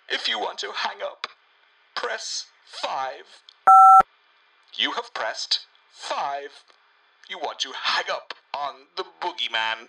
If 0.09 0.27
you 0.27 0.37
want 0.39 0.57
to 0.59 0.71
hang 0.71 1.01
up, 1.03 1.27
press 1.95 2.45
5. 2.65 3.23
You 4.75 4.91
have 4.93 5.13
pressed 5.13 5.65
5. 5.91 6.63
You 7.29 7.37
want 7.39 7.59
to 7.59 7.71
hang 7.73 8.05
up 8.11 8.33
on 8.53 8.87
the 8.97 9.05
boogeyman. 9.21 9.87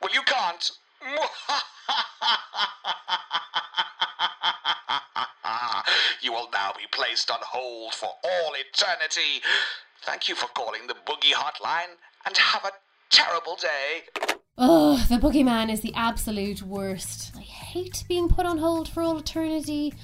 Well, 0.00 0.14
you 0.14 0.22
can't. 0.22 0.70
you 6.22 6.32
will 6.32 6.48
now 6.52 6.72
be 6.76 6.86
placed 6.90 7.30
on 7.30 7.38
hold 7.42 7.94
for 7.94 8.10
all 8.24 8.54
eternity. 8.54 9.42
Thank 10.02 10.28
you 10.28 10.34
for 10.34 10.48
calling 10.48 10.86
the 10.86 10.94
Boogie 10.94 11.32
Hotline 11.32 11.96
and 12.24 12.36
have 12.36 12.64
a 12.64 12.72
terrible 13.10 13.56
day. 13.56 14.02
Ugh, 14.56 14.98
the 15.08 15.16
boogeyman 15.16 15.70
is 15.70 15.80
the 15.80 15.94
absolute 15.94 16.62
worst. 16.62 17.32
I 17.36 17.42
hate 17.42 18.04
being 18.08 18.28
put 18.28 18.46
on 18.46 18.58
hold 18.58 18.88
for 18.88 19.02
all 19.02 19.18
eternity. 19.18 19.94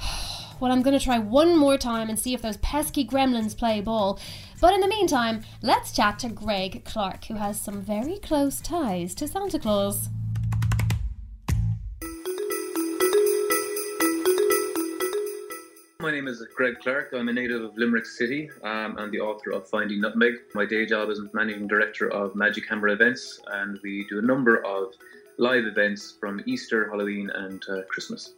Well, 0.60 0.70
I'm 0.70 0.82
gonna 0.82 1.00
try 1.00 1.18
one 1.18 1.56
more 1.56 1.76
time 1.76 2.08
and 2.08 2.18
see 2.18 2.32
if 2.32 2.40
those 2.40 2.56
pesky 2.58 3.04
gremlins 3.04 3.58
play 3.58 3.80
ball. 3.80 4.20
But 4.60 4.72
in 4.72 4.80
the 4.80 4.88
meantime, 4.88 5.42
let's 5.62 5.92
chat 5.92 6.20
to 6.20 6.28
Greg 6.28 6.84
Clark, 6.84 7.24
who 7.24 7.34
has 7.34 7.60
some 7.60 7.82
very 7.82 8.18
close 8.18 8.60
ties 8.60 9.16
to 9.16 9.26
Santa 9.26 9.58
Claus. 9.58 10.08
My 16.04 16.10
name 16.10 16.28
is 16.28 16.46
Greg 16.54 16.80
Clark. 16.82 17.14
I'm 17.14 17.30
a 17.30 17.32
native 17.32 17.62
of 17.62 17.78
Limerick 17.78 18.04
City 18.04 18.50
um, 18.62 18.98
and 18.98 19.10
the 19.10 19.20
author 19.20 19.52
of 19.52 19.66
Finding 19.70 20.02
Nutmeg. 20.02 20.34
My 20.54 20.66
day 20.66 20.84
job 20.84 21.08
is 21.08 21.18
managing 21.32 21.66
director 21.66 22.10
of 22.10 22.36
Magic 22.36 22.68
Hammer 22.68 22.88
Events, 22.88 23.40
and 23.46 23.80
we 23.82 24.04
do 24.10 24.18
a 24.18 24.22
number 24.22 24.62
of 24.66 24.92
live 25.38 25.64
events 25.64 26.18
from 26.20 26.42
Easter, 26.44 26.90
Halloween, 26.90 27.30
and 27.30 27.64
uh, 27.70 27.84
Christmas. 27.88 28.34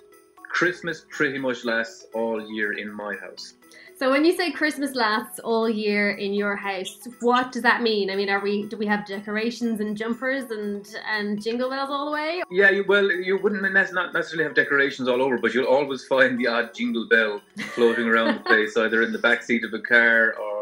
Christmas 0.48 1.06
pretty 1.10 1.38
much 1.38 1.64
lasts 1.64 2.06
all 2.14 2.40
year 2.54 2.74
in 2.74 2.88
my 2.88 3.16
house. 3.16 3.54
So 3.98 4.10
when 4.10 4.26
you 4.26 4.36
say 4.36 4.50
Christmas 4.50 4.94
lasts 4.94 5.38
all 5.38 5.70
year 5.70 6.10
in 6.10 6.34
your 6.34 6.54
house, 6.54 7.08
what 7.20 7.50
does 7.50 7.62
that 7.62 7.80
mean? 7.80 8.10
I 8.10 8.16
mean, 8.16 8.28
are 8.28 8.40
we 8.40 8.66
do 8.66 8.76
we 8.76 8.86
have 8.86 9.06
decorations 9.06 9.80
and 9.80 9.96
jumpers 9.96 10.50
and 10.50 10.86
and 11.08 11.42
jingle 11.42 11.70
bells 11.70 11.88
all 11.88 12.04
the 12.04 12.12
way? 12.12 12.42
Yeah, 12.50 12.68
you, 12.68 12.84
well, 12.86 13.10
you 13.10 13.38
wouldn't 13.38 13.62
not 13.62 14.12
necessarily 14.12 14.44
have 14.44 14.54
decorations 14.54 15.08
all 15.08 15.22
over, 15.22 15.38
but 15.38 15.54
you'll 15.54 15.72
always 15.78 16.04
find 16.04 16.38
the 16.38 16.46
odd 16.46 16.74
jingle 16.74 17.08
bell 17.08 17.40
floating 17.74 18.06
around 18.06 18.34
the 18.34 18.40
place, 18.50 18.76
either 18.76 19.00
in 19.02 19.12
the 19.12 19.18
back 19.18 19.42
seat 19.42 19.64
of 19.64 19.72
a 19.72 19.80
car 19.80 20.34
or 20.34 20.55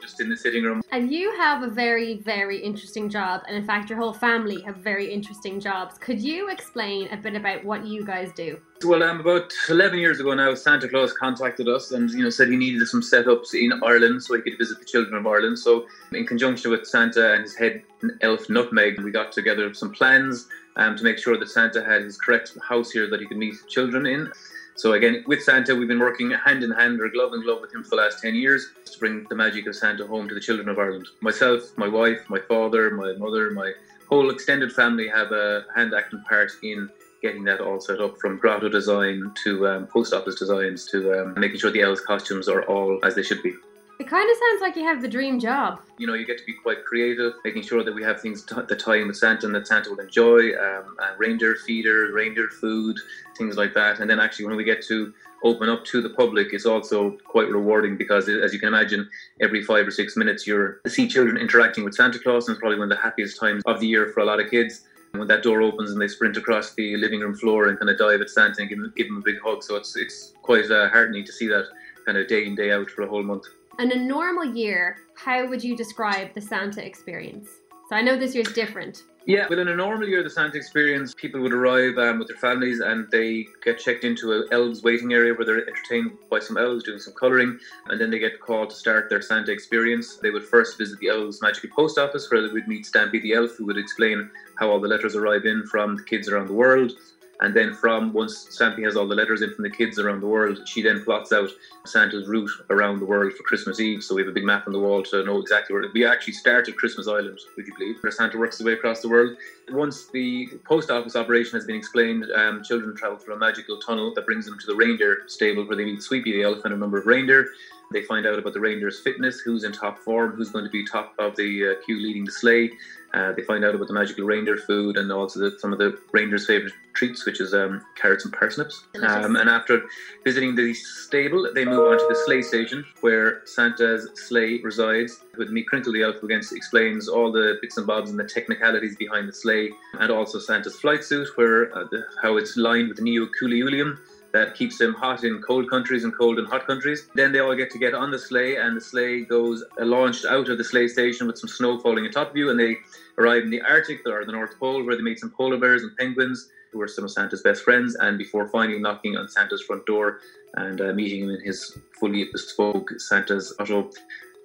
just 0.00 0.20
in 0.20 0.28
the 0.28 0.36
sitting 0.36 0.64
room. 0.64 0.82
And 0.92 1.12
you 1.12 1.34
have 1.36 1.62
a 1.62 1.68
very, 1.68 2.18
very 2.18 2.58
interesting 2.58 3.08
job, 3.08 3.42
and 3.46 3.56
in 3.56 3.64
fact, 3.64 3.90
your 3.90 3.98
whole 3.98 4.12
family 4.12 4.60
have 4.62 4.76
very 4.76 5.12
interesting 5.12 5.60
jobs. 5.60 5.98
Could 5.98 6.20
you 6.20 6.50
explain 6.50 7.08
a 7.08 7.16
bit 7.16 7.34
about 7.34 7.64
what 7.64 7.86
you 7.86 8.04
guys 8.04 8.32
do? 8.34 8.60
Well, 8.84 9.02
um, 9.02 9.20
about 9.20 9.52
11 9.68 9.98
years 9.98 10.20
ago 10.20 10.34
now, 10.34 10.54
Santa 10.54 10.88
Claus 10.88 11.12
contacted 11.12 11.68
us 11.68 11.92
and 11.92 12.10
you 12.10 12.22
know 12.22 12.30
said 12.30 12.48
he 12.48 12.56
needed 12.56 12.86
some 12.86 13.00
setups 13.00 13.54
in 13.54 13.72
Ireland 13.82 14.22
so 14.22 14.34
he 14.34 14.42
could 14.42 14.58
visit 14.58 14.78
the 14.78 14.84
children 14.84 15.14
of 15.14 15.26
Ireland. 15.26 15.58
So, 15.58 15.86
in 16.12 16.26
conjunction 16.26 16.70
with 16.70 16.86
Santa 16.86 17.32
and 17.34 17.42
his 17.42 17.54
head 17.54 17.82
elf 18.20 18.48
Nutmeg, 18.50 19.00
we 19.00 19.10
got 19.10 19.32
together 19.32 19.72
some 19.72 19.92
plans 19.92 20.48
um, 20.76 20.96
to 20.96 21.04
make 21.04 21.18
sure 21.18 21.38
that 21.38 21.48
Santa 21.48 21.84
had 21.84 22.02
his 22.02 22.18
correct 22.18 22.56
house 22.66 22.90
here 22.90 23.08
that 23.08 23.20
he 23.20 23.26
could 23.26 23.38
meet 23.38 23.54
children 23.68 24.06
in. 24.06 24.30
So 24.76 24.94
again, 24.94 25.24
with 25.26 25.42
Santa, 25.42 25.74
we've 25.74 25.88
been 25.88 26.00
working 26.00 26.30
hand 26.32 26.64
in 26.64 26.70
hand 26.72 27.00
or 27.00 27.08
glove 27.08 27.32
in 27.32 27.42
glove 27.42 27.60
with 27.60 27.72
him 27.72 27.84
for 27.84 27.90
the 27.90 27.96
last 27.96 28.20
10 28.20 28.34
years 28.34 28.72
to 28.86 28.98
bring 28.98 29.24
the 29.28 29.36
magic 29.36 29.66
of 29.66 29.76
Santa 29.76 30.06
home 30.06 30.28
to 30.28 30.34
the 30.34 30.40
children 30.40 30.68
of 30.68 30.78
Ireland. 30.78 31.06
Myself, 31.20 31.62
my 31.76 31.88
wife, 31.88 32.28
my 32.28 32.40
father, 32.48 32.90
my 32.90 33.12
mother, 33.12 33.50
my 33.50 33.72
whole 34.08 34.30
extended 34.30 34.72
family 34.72 35.08
have 35.08 35.30
a 35.32 35.64
hand 35.74 35.94
acting 35.94 36.22
part 36.28 36.50
in 36.62 36.90
getting 37.22 37.44
that 37.44 37.60
all 37.60 37.80
set 37.80 38.00
up 38.00 38.18
from 38.20 38.38
grotto 38.38 38.68
design 38.68 39.32
to 39.44 39.66
um, 39.66 39.86
post 39.86 40.12
office 40.12 40.34
designs 40.34 40.84
to 40.86 41.20
um, 41.20 41.34
making 41.38 41.58
sure 41.58 41.70
the 41.70 41.80
elves 41.80 42.00
costumes 42.00 42.48
are 42.48 42.64
all 42.64 42.98
as 43.02 43.14
they 43.14 43.22
should 43.22 43.42
be. 43.42 43.54
It 44.00 44.08
kind 44.08 44.28
of 44.28 44.36
sounds 44.36 44.60
like 44.60 44.74
you 44.74 44.82
have 44.84 45.02
the 45.02 45.08
dream 45.08 45.38
job. 45.38 45.80
You 45.98 46.08
know, 46.08 46.14
you 46.14 46.26
get 46.26 46.38
to 46.38 46.44
be 46.44 46.52
quite 46.52 46.84
creative, 46.84 47.34
making 47.44 47.62
sure 47.62 47.84
that 47.84 47.94
we 47.94 48.02
have 48.02 48.20
things 48.20 48.42
t- 48.44 48.56
that 48.56 48.78
tie 48.80 48.96
in 48.96 49.06
with 49.06 49.16
Santa 49.16 49.46
and 49.46 49.54
that 49.54 49.68
Santa 49.68 49.90
will 49.90 50.00
enjoy, 50.00 50.52
um, 50.56 50.96
uh, 51.00 51.14
reindeer 51.16 51.54
feeder, 51.64 52.12
reindeer 52.12 52.48
food, 52.48 52.96
things 53.38 53.56
like 53.56 53.72
that. 53.74 54.00
And 54.00 54.10
then 54.10 54.18
actually, 54.18 54.46
when 54.46 54.56
we 54.56 54.64
get 54.64 54.82
to 54.86 55.14
open 55.44 55.68
up 55.68 55.84
to 55.84 56.02
the 56.02 56.10
public, 56.10 56.52
it's 56.52 56.66
also 56.66 57.12
quite 57.24 57.48
rewarding 57.48 57.96
because, 57.96 58.28
as 58.28 58.52
you 58.52 58.58
can 58.58 58.68
imagine, 58.68 59.08
every 59.40 59.62
five 59.62 59.86
or 59.86 59.92
six 59.92 60.16
minutes 60.16 60.44
you 60.44 60.74
see 60.88 61.06
children 61.06 61.36
interacting 61.36 61.84
with 61.84 61.94
Santa 61.94 62.18
Claus, 62.18 62.48
and 62.48 62.56
it's 62.56 62.60
probably 62.60 62.78
one 62.78 62.90
of 62.90 62.96
the 62.96 63.02
happiest 63.02 63.38
times 63.38 63.62
of 63.64 63.78
the 63.78 63.86
year 63.86 64.08
for 64.08 64.20
a 64.20 64.24
lot 64.24 64.40
of 64.40 64.50
kids. 64.50 64.86
When 65.12 65.28
that 65.28 65.44
door 65.44 65.62
opens 65.62 65.92
and 65.92 66.00
they 66.00 66.08
sprint 66.08 66.36
across 66.36 66.74
the 66.74 66.96
living 66.96 67.20
room 67.20 67.36
floor 67.36 67.68
and 67.68 67.78
kind 67.78 67.88
of 67.88 67.96
dive 67.96 68.20
at 68.20 68.30
Santa 68.30 68.62
and 68.62 68.68
give 68.68 68.78
him, 68.78 68.92
give 68.96 69.06
him 69.06 69.18
a 69.18 69.20
big 69.20 69.36
hug, 69.40 69.62
so 69.62 69.76
it's 69.76 69.94
it's 69.96 70.32
quite 70.42 70.68
uh, 70.68 70.88
heartening 70.88 71.24
to 71.24 71.32
see 71.32 71.46
that 71.46 71.66
kind 72.04 72.18
of 72.18 72.26
day 72.26 72.44
in 72.44 72.56
day 72.56 72.72
out 72.72 72.90
for 72.90 73.02
a 73.02 73.06
whole 73.06 73.22
month. 73.22 73.44
In 73.80 73.90
a 73.90 73.96
normal 73.96 74.44
year, 74.44 74.98
how 75.16 75.48
would 75.48 75.62
you 75.64 75.76
describe 75.76 76.32
the 76.32 76.40
Santa 76.40 76.86
experience? 76.86 77.48
So 77.88 77.96
I 77.96 78.02
know 78.02 78.16
this 78.16 78.32
year's 78.32 78.52
different. 78.52 79.02
Yeah, 79.26 79.46
well, 79.50 79.58
in 79.58 79.68
a 79.68 79.74
normal 79.74 80.06
year, 80.06 80.22
the 80.22 80.30
Santa 80.30 80.56
experience, 80.56 81.12
people 81.14 81.40
would 81.40 81.52
arrive 81.52 81.98
um, 81.98 82.18
with 82.18 82.28
their 82.28 82.36
families 82.36 82.80
and 82.80 83.10
they 83.10 83.46
get 83.64 83.78
checked 83.78 84.04
into 84.04 84.32
an 84.32 84.48
elves 84.52 84.82
waiting 84.82 85.12
area 85.12 85.34
where 85.34 85.44
they're 85.44 85.66
entertained 85.66 86.12
by 86.30 86.38
some 86.38 86.56
elves 86.56 86.84
doing 86.84 86.98
some 86.98 87.14
colouring, 87.14 87.58
and 87.88 88.00
then 88.00 88.10
they 88.10 88.18
get 88.18 88.38
called 88.40 88.70
to 88.70 88.76
start 88.76 89.08
their 89.08 89.22
Santa 89.22 89.50
experience. 89.50 90.18
They 90.18 90.30
would 90.30 90.44
first 90.44 90.78
visit 90.78 91.00
the 91.00 91.08
elves' 91.08 91.42
magical 91.42 91.70
post 91.70 91.98
office 91.98 92.30
where 92.30 92.46
they 92.46 92.52
would 92.52 92.68
meet 92.68 92.84
Stampy 92.84 93.20
the 93.22 93.32
elf, 93.32 93.56
who 93.56 93.64
would 93.66 93.78
explain 93.78 94.30
how 94.56 94.70
all 94.70 94.80
the 94.80 94.88
letters 94.88 95.16
arrive 95.16 95.46
in 95.46 95.66
from 95.66 95.96
the 95.96 96.04
kids 96.04 96.28
around 96.28 96.46
the 96.46 96.54
world. 96.54 96.92
And 97.40 97.54
then 97.54 97.74
from 97.74 98.12
once 98.12 98.46
Stampy 98.46 98.84
has 98.84 98.96
all 98.96 99.08
the 99.08 99.14
letters 99.14 99.42
in 99.42 99.52
from 99.54 99.64
the 99.64 99.70
kids 99.70 99.98
around 99.98 100.20
the 100.20 100.26
world, 100.26 100.66
she 100.66 100.82
then 100.82 101.04
plots 101.04 101.32
out 101.32 101.50
Santa's 101.84 102.28
route 102.28 102.50
around 102.70 103.00
the 103.00 103.04
world 103.04 103.32
for 103.32 103.42
Christmas 103.42 103.80
Eve. 103.80 104.02
So 104.02 104.14
we 104.14 104.22
have 104.22 104.28
a 104.28 104.32
big 104.32 104.44
map 104.44 104.66
on 104.66 104.72
the 104.72 104.78
wall 104.78 105.02
to 105.04 105.24
know 105.24 105.40
exactly 105.40 105.74
where 105.74 105.84
we 105.92 106.06
actually 106.06 106.34
started 106.34 106.76
Christmas 106.76 107.08
Island, 107.08 107.38
would 107.56 107.66
you 107.66 107.74
believe, 107.76 107.96
where 108.00 108.12
Santa 108.12 108.38
works 108.38 108.58
his 108.58 108.66
way 108.66 108.72
across 108.72 109.00
the 109.00 109.08
world. 109.08 109.36
Once 109.70 110.08
the 110.12 110.48
post 110.64 110.90
office 110.90 111.16
operation 111.16 111.56
has 111.58 111.66
been 111.66 111.76
explained, 111.76 112.26
um, 112.34 112.62
children 112.62 112.96
travel 112.96 113.18
through 113.18 113.34
a 113.34 113.38
magical 113.38 113.78
tunnel 113.80 114.14
that 114.14 114.26
brings 114.26 114.46
them 114.46 114.58
to 114.58 114.66
the 114.66 114.74
reindeer 114.74 115.24
stable 115.26 115.64
where 115.64 115.76
they 115.76 115.84
meet 115.84 116.02
Sweepy 116.02 116.32
the 116.32 116.42
elephant 116.42 116.66
and 116.66 116.74
a 116.74 116.78
number 116.78 116.98
of 116.98 117.06
reindeer. 117.06 117.48
They 117.92 118.02
find 118.02 118.26
out 118.26 118.38
about 118.38 118.54
the 118.54 118.60
reindeer's 118.60 119.00
fitness, 119.00 119.40
who's 119.40 119.64
in 119.64 119.72
top 119.72 119.98
form, 119.98 120.32
who's 120.32 120.50
going 120.50 120.64
to 120.64 120.70
be 120.70 120.86
top 120.86 121.14
of 121.18 121.36
the 121.36 121.70
uh, 121.70 121.84
queue 121.84 122.00
leading 122.00 122.24
the 122.24 122.32
sleigh. 122.32 122.70
Uh, 123.14 123.32
they 123.32 123.42
find 123.42 123.64
out 123.64 123.76
about 123.76 123.86
the 123.86 123.94
magical 123.94 124.24
reindeer 124.24 124.56
food 124.56 124.96
and 124.96 125.12
also 125.12 125.38
the, 125.38 125.56
some 125.60 125.72
of 125.72 125.78
the 125.78 125.96
reindeer's 126.12 126.46
favourite 126.46 126.74
treats, 126.94 127.24
which 127.24 127.40
is 127.40 127.54
um, 127.54 127.80
carrots 127.94 128.24
and 128.24 128.34
parsnips. 128.34 128.84
Um, 129.02 129.36
and 129.36 129.48
after 129.48 129.82
visiting 130.24 130.56
the 130.56 130.74
stable, 130.74 131.48
they 131.54 131.64
move 131.64 131.78
on 131.78 131.98
to 131.98 132.06
the 132.08 132.20
sleigh 132.26 132.42
station 132.42 132.84
where 133.02 133.42
Santa's 133.44 134.08
sleigh 134.14 134.60
resides. 134.62 135.22
With 135.36 135.50
me, 135.50 135.62
Crinkle 135.62 135.92
the 135.92 136.02
elf, 136.02 136.16
who 136.16 136.26
again 136.26 136.42
explains 136.52 137.08
all 137.08 137.30
the 137.30 137.56
bits 137.62 137.76
and 137.76 137.86
bobs 137.86 138.10
and 138.10 138.18
the 138.18 138.24
technicalities 138.24 138.96
behind 138.96 139.28
the 139.28 139.32
sleigh, 139.32 139.70
and 140.00 140.10
also 140.10 140.40
Santa's 140.40 140.76
flight 140.80 141.04
suit, 141.04 141.28
where 141.36 141.76
uh, 141.76 141.84
the, 141.92 142.04
how 142.20 142.36
it's 142.36 142.56
lined 142.56 142.88
with 142.88 143.00
neo 143.00 143.28
cooliulium 143.40 143.96
that 144.34 144.56
keeps 144.56 144.78
them 144.78 144.92
hot 144.94 145.22
in 145.22 145.40
cold 145.40 145.70
countries 145.70 146.02
and 146.02 146.12
cold 146.18 146.40
in 146.40 146.44
hot 146.44 146.66
countries. 146.66 147.06
Then 147.14 147.30
they 147.30 147.38
all 147.38 147.54
get 147.54 147.70
to 147.70 147.78
get 147.78 147.94
on 147.94 148.10
the 148.10 148.18
sleigh, 148.18 148.56
and 148.56 148.76
the 148.76 148.80
sleigh 148.80 149.24
goes 149.24 149.64
uh, 149.80 149.84
launched 149.84 150.24
out 150.24 150.48
of 150.48 150.58
the 150.58 150.64
sleigh 150.64 150.88
station 150.88 151.28
with 151.28 151.38
some 151.38 151.48
snow 151.48 151.78
falling 151.78 152.04
on 152.04 152.10
top 152.10 152.30
of 152.30 152.36
you, 152.36 152.50
and 152.50 152.58
they 152.58 152.76
arrive 153.18 153.42
in 153.42 153.50
the 153.50 153.60
Arctic 153.62 154.00
or 154.06 154.24
the 154.24 154.32
North 154.32 154.58
Pole, 154.58 154.84
where 154.84 154.96
they 154.96 155.02
meet 155.02 155.20
some 155.20 155.30
polar 155.30 155.58
bears 155.58 155.82
and 155.82 155.96
penguins, 155.96 156.50
who 156.72 156.80
are 156.80 156.88
some 156.88 157.04
of 157.04 157.10
Santa's 157.10 157.42
best 157.42 157.62
friends. 157.62 157.94
And 157.96 158.18
before 158.18 158.48
finally 158.48 158.78
knocking 158.78 159.16
on 159.16 159.28
Santa's 159.28 159.62
front 159.62 159.86
door 159.86 160.20
and 160.54 160.80
uh, 160.80 160.92
meeting 160.92 161.24
him 161.24 161.30
in 161.30 161.40
his 161.40 161.78
fully 161.98 162.28
bespoke 162.32 162.90
Santa's 162.98 163.54
auto, 163.58 163.90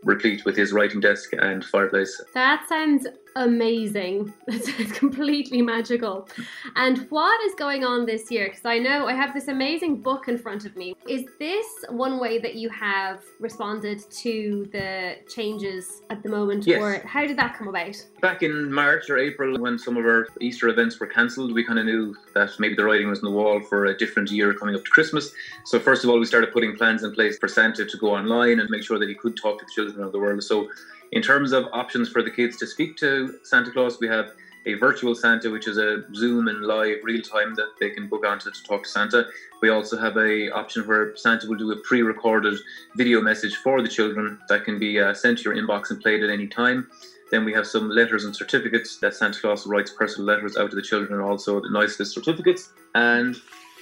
replete 0.03 0.45
with 0.45 0.55
his 0.55 0.71
writing 0.71 0.99
desk 0.99 1.31
and 1.33 1.63
fireplace. 1.65 2.21
That 2.33 2.67
sounds 2.69 3.07
amazing. 3.35 4.33
It's, 4.47 4.91
completely 4.93 5.61
magical. 5.61 6.27
And 6.75 7.07
what 7.09 7.39
is 7.45 7.53
going 7.55 7.83
on 7.83 8.05
this 8.05 8.29
year? 8.31 8.47
Because 8.49 8.65
I 8.65 8.79
know 8.79 9.07
I 9.07 9.13
have 9.13 9.33
this 9.33 9.47
amazing 9.47 10.01
book 10.01 10.27
in 10.27 10.37
front 10.37 10.65
of 10.65 10.75
me. 10.75 10.95
Is 11.07 11.25
this 11.39 11.67
one 11.89 12.19
way 12.19 12.39
that 12.39 12.55
you 12.55 12.69
have 12.69 13.23
responded 13.39 13.99
to 14.23 14.67
the 14.71 15.17
changes 15.33 16.01
at 16.09 16.23
the 16.23 16.29
moment, 16.29 16.65
Yes. 16.65 16.81
or 16.81 17.07
how 17.07 17.25
did 17.25 17.37
that 17.37 17.55
come 17.57 17.67
about? 17.67 17.95
Back 18.21 18.43
in 18.43 18.71
March 18.73 19.09
or 19.09 19.17
April, 19.17 19.59
when 19.59 19.77
some 19.77 19.97
of 19.97 20.05
our 20.05 20.27
Easter 20.41 20.67
events 20.69 20.99
were 20.99 21.07
cancelled, 21.07 21.53
we 21.53 21.63
kind 21.63 21.79
of 21.79 21.85
knew 21.85 22.15
that 22.33 22.49
maybe 22.59 22.75
the 22.75 22.83
writing 22.83 23.09
was 23.09 23.19
on 23.19 23.25
the 23.31 23.37
wall 23.37 23.61
for 23.61 23.85
a 23.85 23.97
different 23.97 24.31
year 24.31 24.53
coming 24.53 24.75
up 24.75 24.83
to 24.83 24.91
Christmas. 24.91 25.31
So, 25.65 25.79
first 25.79 26.03
of 26.03 26.09
all, 26.09 26.19
we 26.19 26.25
started 26.25 26.51
putting 26.51 26.75
plans 26.75 27.03
in 27.03 27.13
place 27.13 27.37
for 27.37 27.47
Santa 27.47 27.85
to 27.85 27.97
go 27.97 28.13
online 28.15 28.59
and 28.59 28.69
make 28.69 28.83
sure 28.83 28.99
that 28.99 29.07
he 29.07 29.15
could 29.15 29.37
talk 29.37 29.59
to 29.59 29.65
the 29.65 29.71
children 29.71 30.03
of 30.03 30.11
the 30.11 30.19
world. 30.19 30.43
So, 30.43 30.69
in 31.11 31.21
terms 31.21 31.51
of 31.51 31.67
options 31.73 32.09
for 32.09 32.21
the 32.21 32.31
kids 32.31 32.57
to 32.57 32.67
speak 32.67 32.97
to 32.97 33.39
Santa 33.43 33.71
Claus, 33.71 33.99
we 33.99 34.07
have 34.07 34.31
a 34.65 34.73
virtual 34.75 35.15
Santa, 35.15 35.49
which 35.49 35.67
is 35.67 35.77
a 35.77 36.03
Zoom 36.13 36.47
and 36.47 36.61
live 36.61 36.97
real 37.03 37.21
time 37.21 37.55
that 37.55 37.69
they 37.79 37.89
can 37.89 38.07
book 38.07 38.25
onto 38.25 38.51
to 38.51 38.63
talk 38.63 38.83
to 38.83 38.89
Santa. 38.89 39.25
We 39.61 39.69
also 39.69 39.97
have 39.97 40.17
a 40.17 40.51
option 40.51 40.85
where 40.85 41.15
Santa 41.15 41.47
will 41.47 41.57
do 41.57 41.71
a 41.71 41.77
pre-recorded 41.77 42.55
video 42.95 43.21
message 43.21 43.55
for 43.63 43.81
the 43.81 43.87
children 43.87 44.37
that 44.49 44.65
can 44.65 44.77
be 44.77 44.99
uh, 44.99 45.13
sent 45.13 45.39
to 45.39 45.43
your 45.45 45.55
inbox 45.55 45.89
and 45.89 46.01
played 46.01 46.23
at 46.23 46.29
any 46.29 46.47
time. 46.47 46.87
Then 47.31 47.45
we 47.45 47.53
have 47.53 47.67
some 47.67 47.89
letters 47.89 48.25
and 48.25 48.35
certificates 48.35 48.97
that 48.99 49.13
Santa 49.13 49.39
Claus 49.39 49.65
writes 49.67 49.91
personal 49.91 50.27
letters 50.27 50.57
out 50.57 50.71
to 50.71 50.75
the 50.75 50.81
children, 50.81 51.13
and 51.13 51.21
also 51.21 51.61
the 51.61 51.69
nice 51.69 51.99
list 51.99 52.13
certificates. 52.13 52.71
And 52.95 53.35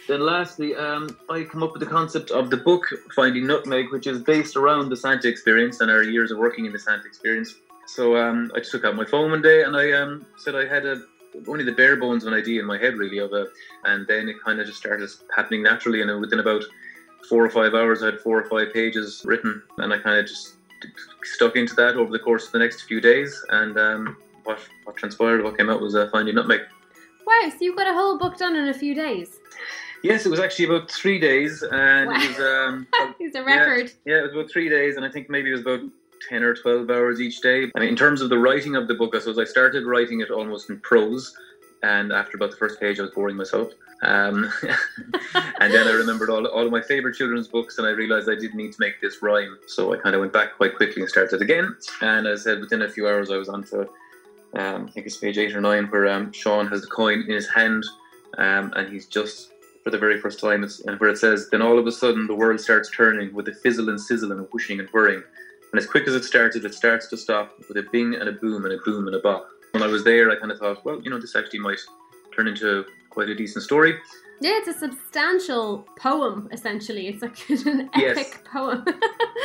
then 0.07 0.21
lastly, 0.21 0.75
um, 0.75 1.15
I 1.29 1.43
come 1.43 1.63
up 1.63 1.73
with 1.73 1.81
the 1.81 1.87
concept 1.87 2.31
of 2.31 2.49
the 2.49 2.57
book 2.57 2.85
Finding 3.15 3.45
Nutmeg, 3.45 3.91
which 3.91 4.07
is 4.07 4.21
based 4.21 4.55
around 4.55 4.89
the 4.89 4.95
Santa 4.95 5.27
experience 5.27 5.81
and 5.81 5.91
our 5.91 6.03
years 6.03 6.31
of 6.31 6.37
working 6.37 6.65
in 6.65 6.71
the 6.71 6.79
Santa 6.79 7.05
experience. 7.05 7.55
So 7.85 8.17
um, 8.17 8.51
I 8.55 8.59
just 8.59 8.71
took 8.71 8.85
out 8.85 8.95
my 8.95 9.05
phone 9.05 9.31
one 9.31 9.41
day 9.41 9.63
and 9.63 9.75
I 9.75 9.91
um, 9.91 10.25
said 10.37 10.55
I 10.55 10.65
had 10.65 10.85
a 10.85 11.03
only 11.47 11.63
the 11.63 11.71
bare 11.71 11.97
bones 11.97 12.23
of 12.23 12.33
an 12.33 12.39
idea 12.39 12.59
in 12.59 12.65
my 12.65 12.77
head 12.77 12.97
really 12.97 13.19
of 13.19 13.31
a, 13.33 13.47
and 13.85 14.07
then 14.07 14.27
it 14.27 14.37
kind 14.43 14.59
of 14.59 14.65
just 14.65 14.79
started 14.79 15.09
happening 15.35 15.61
naturally. 15.61 16.01
And 16.01 16.19
within 16.19 16.39
about 16.39 16.63
four 17.29 17.45
or 17.45 17.49
five 17.49 17.73
hours, 17.73 18.01
I 18.01 18.07
had 18.07 18.19
four 18.19 18.39
or 18.39 18.49
five 18.49 18.73
pages 18.73 19.21
written, 19.25 19.61
and 19.77 19.93
I 19.93 19.99
kind 19.99 20.17
of 20.19 20.25
just 20.25 20.55
stuck 21.23 21.55
into 21.55 21.75
that 21.75 21.95
over 21.95 22.11
the 22.11 22.19
course 22.19 22.47
of 22.47 22.53
the 22.53 22.59
next 22.59 22.83
few 22.83 23.01
days. 23.01 23.39
And 23.49 23.77
um, 23.77 24.17
what 24.45 24.59
what 24.85 24.95
transpired, 24.95 25.43
what 25.43 25.57
came 25.57 25.69
out 25.69 25.81
was 25.81 25.95
uh, 25.95 26.09
Finding 26.11 26.35
Nutmeg. 26.35 26.61
Wow, 27.25 27.49
so 27.49 27.57
you 27.59 27.75
got 27.75 27.87
a 27.87 27.93
whole 27.93 28.17
book 28.17 28.37
done 28.37 28.55
in 28.55 28.69
a 28.69 28.73
few 28.73 28.95
days. 28.95 29.39
Yes, 30.03 30.25
it 30.25 30.29
was 30.29 30.39
actually 30.39 30.65
about 30.65 30.91
three 30.91 31.19
days, 31.19 31.63
and 31.63 32.11
it 32.11 32.29
was 32.29 32.39
um, 32.39 32.87
It's 33.19 33.35
a 33.35 33.39
yeah, 33.39 33.45
record. 33.45 33.91
Yeah, 34.05 34.19
it 34.19 34.23
was 34.23 34.31
about 34.33 34.51
three 34.51 34.69
days, 34.69 34.95
and 34.95 35.05
I 35.05 35.09
think 35.09 35.29
maybe 35.29 35.49
it 35.49 35.53
was 35.53 35.61
about 35.61 35.81
ten 36.29 36.43
or 36.43 36.53
twelve 36.53 36.89
hours 36.89 37.19
each 37.19 37.41
day. 37.41 37.71
I 37.75 37.79
mean, 37.79 37.89
in 37.89 37.95
terms 37.95 38.21
of 38.21 38.29
the 38.29 38.37
writing 38.37 38.75
of 38.75 38.87
the 38.87 38.93
book, 38.93 39.15
I 39.15 39.19
suppose 39.19 39.39
I 39.39 39.45
started 39.45 39.85
writing 39.85 40.21
it 40.21 40.29
almost 40.29 40.69
in 40.69 40.79
prose, 40.79 41.35
and 41.83 42.11
after 42.11 42.37
about 42.37 42.51
the 42.51 42.57
first 42.57 42.79
page, 42.79 42.99
I 42.99 43.03
was 43.03 43.11
boring 43.11 43.35
myself. 43.35 43.71
Um, 44.03 44.51
and 45.59 45.73
then 45.73 45.87
I 45.87 45.91
remembered 45.91 46.29
all, 46.29 46.45
all 46.45 46.67
of 46.67 46.71
my 46.71 46.81
favorite 46.81 47.15
children's 47.15 47.47
books, 47.47 47.79
and 47.79 47.87
I 47.87 47.91
realized 47.91 48.29
I 48.29 48.35
did 48.35 48.53
need 48.53 48.73
to 48.73 48.79
make 48.79 49.01
this 49.01 49.23
rhyme. 49.23 49.57
So 49.67 49.93
I 49.93 49.97
kind 49.97 50.13
of 50.13 50.21
went 50.21 50.33
back 50.33 50.55
quite 50.55 50.75
quickly 50.75 51.01
and 51.01 51.09
started 51.09 51.41
again. 51.41 51.75
And 52.01 52.27
as 52.27 52.41
I 52.41 52.51
said, 52.51 52.61
within 52.61 52.83
a 52.83 52.89
few 52.89 53.07
hours, 53.07 53.31
I 53.31 53.37
was 53.37 53.49
on 53.49 53.63
to 53.65 53.89
um, 54.53 54.87
I 54.87 54.91
think 54.91 55.05
it's 55.05 55.17
page 55.17 55.37
eight 55.37 55.55
or 55.55 55.61
nine, 55.61 55.85
where 55.87 56.07
um, 56.07 56.31
Sean 56.31 56.67
has 56.67 56.81
the 56.81 56.87
coin 56.87 57.21
in 57.21 57.33
his 57.33 57.49
hand, 57.49 57.85
um, 58.37 58.73
and 58.75 58.91
he's 58.91 59.05
just 59.05 59.51
for 59.87 59.91
the 59.91 59.97
very 59.97 60.19
first 60.19 60.41
time, 60.41 60.65
it's, 60.65 60.81
and 60.81 60.99
where 60.99 61.09
it 61.09 61.17
says, 61.17 61.49
"Then 61.49 61.61
all 61.61 61.79
of 61.79 61.87
a 61.87 61.93
sudden 61.93 62.27
the 62.27 62.35
world 62.35 62.59
starts 62.59 62.89
turning 62.91 63.33
with 63.33 63.47
a 63.47 63.53
fizzle 63.53 63.87
and 63.87 63.99
sizzle 64.01 64.33
and 64.33 64.41
a 64.41 64.43
whooshing 64.43 64.81
and 64.81 64.89
whirring, 64.89 65.23
and 65.71 65.79
as 65.79 65.87
quick 65.87 66.05
as 66.09 66.13
it 66.13 66.25
started, 66.25 66.65
it 66.65 66.73
starts 66.73 67.07
to 67.07 67.15
stop 67.15 67.57
with 67.69 67.77
a 67.77 67.83
bing 67.83 68.13
and 68.15 68.27
a 68.27 68.33
boom 68.33 68.65
and 68.65 68.73
a 68.73 68.79
boom 68.83 69.07
and 69.07 69.15
a 69.15 69.19
bop." 69.19 69.47
When 69.71 69.81
I 69.81 69.87
was 69.87 70.03
there, 70.03 70.29
I 70.29 70.35
kind 70.35 70.51
of 70.51 70.59
thought, 70.59 70.83
well, 70.83 70.99
you 71.01 71.09
know, 71.09 71.21
this 71.21 71.37
actually 71.37 71.59
might 71.59 71.79
turn 72.35 72.49
into 72.49 72.83
quite 73.09 73.29
a 73.29 73.35
decent 73.35 73.63
story. 73.63 73.95
Yeah, 74.41 74.57
it's 74.59 74.67
a 74.67 74.73
substantial 74.73 75.87
poem, 75.97 76.49
essentially. 76.51 77.07
It's 77.07 77.21
like 77.21 77.49
an 77.65 77.89
Yes. 77.95 78.17
epic 78.17 78.43
poem 78.43 78.83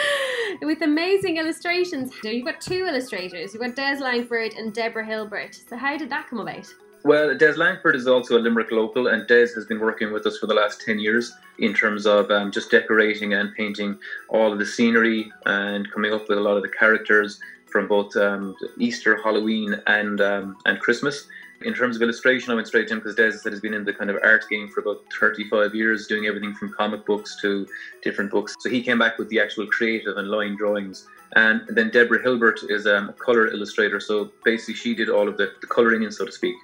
with 0.63 0.83
amazing 0.83 1.37
illustrations. 1.37 2.11
You've 2.25 2.45
got 2.47 2.61
two 2.61 2.85
illustrators. 2.87 3.55
You've 3.55 3.63
got 3.63 3.77
Des 3.77 4.03
Langford 4.03 4.55
and 4.55 4.75
Deborah 4.75 5.07
Hilbert. 5.07 5.55
So 5.69 5.77
how 5.77 5.97
did 5.97 6.11
that 6.11 6.27
come 6.29 6.41
about? 6.41 6.67
Well, 7.05 7.37
Des 7.37 7.55
Langford 7.57 7.97
is 7.97 8.07
also 8.07 8.39
a 8.39 8.41
Limerick 8.41 8.71
local, 8.71 9.09
and 9.09 9.27
Des 9.27 9.49
has 9.55 9.65
been 9.67 9.81
working 9.81 10.13
with 10.13 10.25
us 10.25 10.39
for 10.39 10.47
the 10.47 10.55
last 10.55 10.81
10 10.83 11.01
years 11.01 11.33
in 11.59 11.75
terms 11.75 12.07
of 12.07 12.31
um, 12.31 12.53
just 12.53 12.71
decorating 12.71 13.35
and 13.35 13.53
painting 13.57 13.99
all 14.29 14.53
of 14.53 14.61
the 14.61 14.67
scenery 14.67 15.33
and 15.47 15.91
coming 15.91 16.13
up 16.13 16.29
with 16.29 16.39
a 16.39 16.41
lot 16.41 16.57
of 16.57 16.63
the 16.63 16.69
characters 16.69 17.41
from 17.67 17.89
both 17.89 18.15
um, 18.17 18.55
Easter, 18.79 19.21
Halloween, 19.21 19.81
and 19.89 20.21
um, 20.21 20.57
and 20.67 20.79
Christmas. 20.79 21.27
In 21.65 21.75
terms 21.75 21.97
of 21.97 22.03
illustration, 22.03 22.53
I 22.53 22.55
went 22.55 22.67
straight 22.67 22.89
to 22.89 22.95
him 22.95 23.01
because 23.01 23.15
Des 23.15 23.39
said 23.39 23.53
he's 23.53 23.61
been 23.61 23.75
in 23.75 23.85
the 23.85 23.93
kind 23.93 24.11
of 24.11 24.19
art 24.23 24.45
game 24.49 24.69
for 24.69 24.81
about 24.81 25.03
35 25.19 25.75
years, 25.75 26.07
doing 26.07 26.27
everything 26.27 26.55
from 26.55 26.73
comic 26.73 27.05
books 27.07 27.37
to 27.41 27.67
different 28.03 28.31
books. 28.31 28.55
So 28.61 28.69
he 28.69 28.83
came 28.83 28.99
back 28.99 29.19
with 29.19 29.29
the 29.29 29.41
actual 29.41 29.67
creative 29.67 30.17
and 30.17 30.29
line 30.29 30.57
drawings. 30.57 31.07
And 31.35 31.63
then 31.69 31.91
Deborah 31.91 32.23
Hilbert 32.23 32.61
is 32.69 32.87
um, 32.87 33.09
a 33.09 33.13
color 33.13 33.47
illustrator, 33.49 34.01
so 34.01 34.31
basically 34.45 34.75
she 34.75 34.95
did 34.95 35.09
all 35.09 35.29
of 35.29 35.37
the, 35.37 35.53
the 35.61 35.67
coloring 35.67 36.03
in, 36.03 36.13
so 36.13 36.27
to 36.27 36.33
speak. 36.33 36.55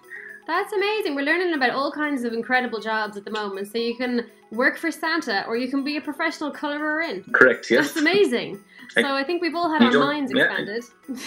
That's 0.48 0.72
amazing. 0.72 1.14
We're 1.14 1.26
learning 1.26 1.52
about 1.52 1.70
all 1.70 1.92
kinds 1.92 2.24
of 2.24 2.32
incredible 2.32 2.80
jobs 2.80 3.16
at 3.18 3.24
the 3.26 3.30
moment. 3.30 3.70
So 3.70 3.76
you 3.78 3.94
can 3.96 4.26
work 4.50 4.78
for 4.78 4.90
Santa 4.90 5.44
or 5.46 5.58
you 5.58 5.68
can 5.68 5.84
be 5.84 5.98
a 5.98 6.00
professional 6.00 6.50
colorer 6.50 7.02
in. 7.02 7.22
Correct, 7.34 7.70
yes. 7.70 7.88
That's 7.92 7.98
amazing. 7.98 8.58
I- 8.96 9.02
So 9.02 9.14
I 9.14 9.22
think 9.24 9.42
we've 9.42 9.54
all 9.54 9.70
had 9.70 9.82
our 9.82 9.92
minds 9.92 10.32
yeah. 10.34 10.44
expanded. 10.44 10.84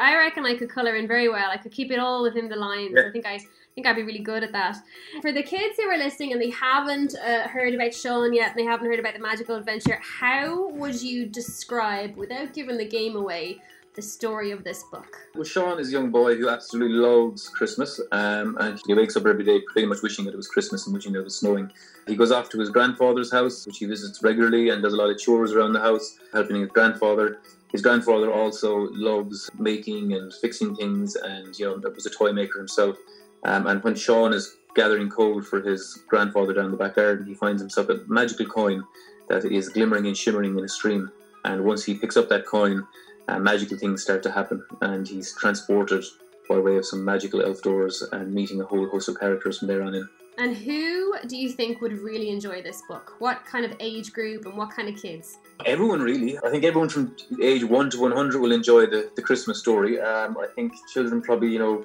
I 0.00 0.16
reckon 0.16 0.44
I 0.44 0.54
could 0.54 0.68
colour 0.70 0.96
in 0.96 1.08
very 1.08 1.28
well. 1.30 1.50
I 1.50 1.56
could 1.56 1.72
keep 1.72 1.90
it 1.90 1.98
all 1.98 2.22
within 2.22 2.48
the 2.48 2.56
lines. 2.56 2.92
Yeah. 2.94 3.08
I 3.08 3.10
think 3.10 3.26
I 3.26 3.38
think 3.74 3.86
I'd 3.86 3.96
be 3.96 4.02
really 4.02 4.18
good 4.20 4.42
at 4.42 4.52
that. 4.52 4.76
For 5.22 5.32
the 5.32 5.42
kids 5.42 5.76
who 5.78 5.88
are 5.88 5.96
listening 5.98 6.32
and 6.32 6.40
they 6.40 6.50
haven't 6.50 7.14
uh, 7.16 7.48
heard 7.48 7.72
about 7.74 7.94
Sean 7.94 8.34
yet, 8.34 8.50
and 8.50 8.58
they 8.58 8.64
haven't 8.64 8.86
heard 8.86 8.98
about 8.98 9.14
the 9.14 9.20
magical 9.20 9.56
adventure, 9.56 9.98
how 10.02 10.68
would 10.68 11.00
you 11.00 11.26
describe, 11.26 12.16
without 12.16 12.52
giving 12.54 12.76
the 12.76 12.86
game 12.86 13.16
away, 13.16 13.60
the 13.94 14.02
story 14.02 14.50
of 14.50 14.64
this 14.64 14.84
book? 14.84 15.28
Well, 15.34 15.44
Sean 15.44 15.78
is 15.78 15.88
a 15.88 15.92
young 15.92 16.10
boy 16.10 16.36
who 16.36 16.48
absolutely 16.48 16.96
loves 16.96 17.48
Christmas, 17.48 18.00
um, 18.10 18.56
and 18.58 18.80
he 18.86 18.94
wakes 18.94 19.16
up 19.16 19.26
every 19.26 19.44
day 19.44 19.60
pretty 19.60 19.86
much 19.86 20.02
wishing 20.02 20.24
that 20.24 20.34
it 20.34 20.36
was 20.36 20.48
Christmas 20.48 20.86
and 20.86 20.94
wishing 20.94 21.12
that 21.12 21.20
it 21.20 21.24
was 21.24 21.36
snowing. 21.36 21.70
He 22.06 22.16
goes 22.16 22.32
off 22.32 22.48
to 22.50 22.60
his 22.60 22.70
grandfather's 22.70 23.30
house, 23.30 23.66
which 23.66 23.78
he 23.78 23.86
visits 23.86 24.22
regularly, 24.22 24.70
and 24.70 24.82
does 24.82 24.94
a 24.94 24.96
lot 24.96 25.10
of 25.10 25.18
chores 25.18 25.52
around 25.52 25.74
the 25.74 25.80
house, 25.80 26.18
helping 26.32 26.60
his 26.60 26.70
grandfather. 26.70 27.38
His 27.70 27.82
grandfather 27.82 28.32
also 28.32 28.88
loves 28.92 29.50
making 29.58 30.12
and 30.14 30.32
fixing 30.32 30.74
things, 30.74 31.16
and 31.16 31.58
you 31.58 31.66
know, 31.66 31.90
was 31.94 32.06
a 32.06 32.10
toy 32.10 32.32
maker 32.32 32.58
himself. 32.58 32.96
Um, 33.44 33.66
and 33.66 33.82
when 33.84 33.94
Sean 33.94 34.32
is 34.32 34.56
gathering 34.74 35.10
coal 35.10 35.42
for 35.42 35.60
his 35.60 36.02
grandfather 36.08 36.54
down 36.54 36.70
the 36.70 36.76
back 36.76 36.96
garden, 36.96 37.26
he 37.26 37.34
finds 37.34 37.60
himself 37.60 37.88
a 37.88 38.00
magical 38.06 38.46
coin 38.46 38.84
that 39.28 39.44
is 39.44 39.68
glimmering 39.68 40.06
and 40.06 40.16
shimmering 40.16 40.56
in 40.56 40.64
a 40.64 40.68
stream. 40.68 41.10
And 41.44 41.64
once 41.64 41.84
he 41.84 41.94
picks 41.94 42.16
up 42.16 42.28
that 42.28 42.46
coin, 42.46 42.86
uh, 43.28 43.38
magical 43.38 43.76
things 43.76 44.02
start 44.02 44.22
to 44.24 44.32
happen, 44.32 44.64
and 44.80 45.06
he's 45.06 45.34
transported 45.36 46.04
by 46.48 46.58
way 46.58 46.76
of 46.76 46.84
some 46.84 47.04
magical 47.04 47.42
elf 47.42 47.62
doors 47.62 48.02
and 48.12 48.32
meeting 48.32 48.60
a 48.60 48.64
whole 48.64 48.88
host 48.88 49.08
of 49.08 49.18
characters 49.18 49.58
from 49.58 49.68
there 49.68 49.82
on 49.82 49.94
in. 49.94 50.08
And 50.38 50.56
who 50.56 51.14
do 51.26 51.36
you 51.36 51.50
think 51.50 51.80
would 51.82 51.92
really 51.92 52.30
enjoy 52.30 52.62
this 52.62 52.82
book? 52.88 53.16
What 53.18 53.44
kind 53.44 53.66
of 53.66 53.76
age 53.80 54.12
group 54.12 54.46
and 54.46 54.56
what 54.56 54.70
kind 54.70 54.88
of 54.88 55.00
kids? 55.00 55.36
Everyone 55.66 56.00
really. 56.00 56.38
I 56.38 56.50
think 56.50 56.64
everyone 56.64 56.88
from 56.88 57.14
age 57.40 57.64
one 57.64 57.90
to 57.90 58.00
one 58.00 58.12
hundred 58.12 58.40
will 58.40 58.52
enjoy 58.52 58.86
the, 58.86 59.10
the 59.14 59.22
Christmas 59.22 59.58
story. 59.58 60.00
Um, 60.00 60.38
I 60.38 60.46
think 60.54 60.72
children 60.92 61.20
probably 61.20 61.48
you 61.48 61.58
know 61.58 61.84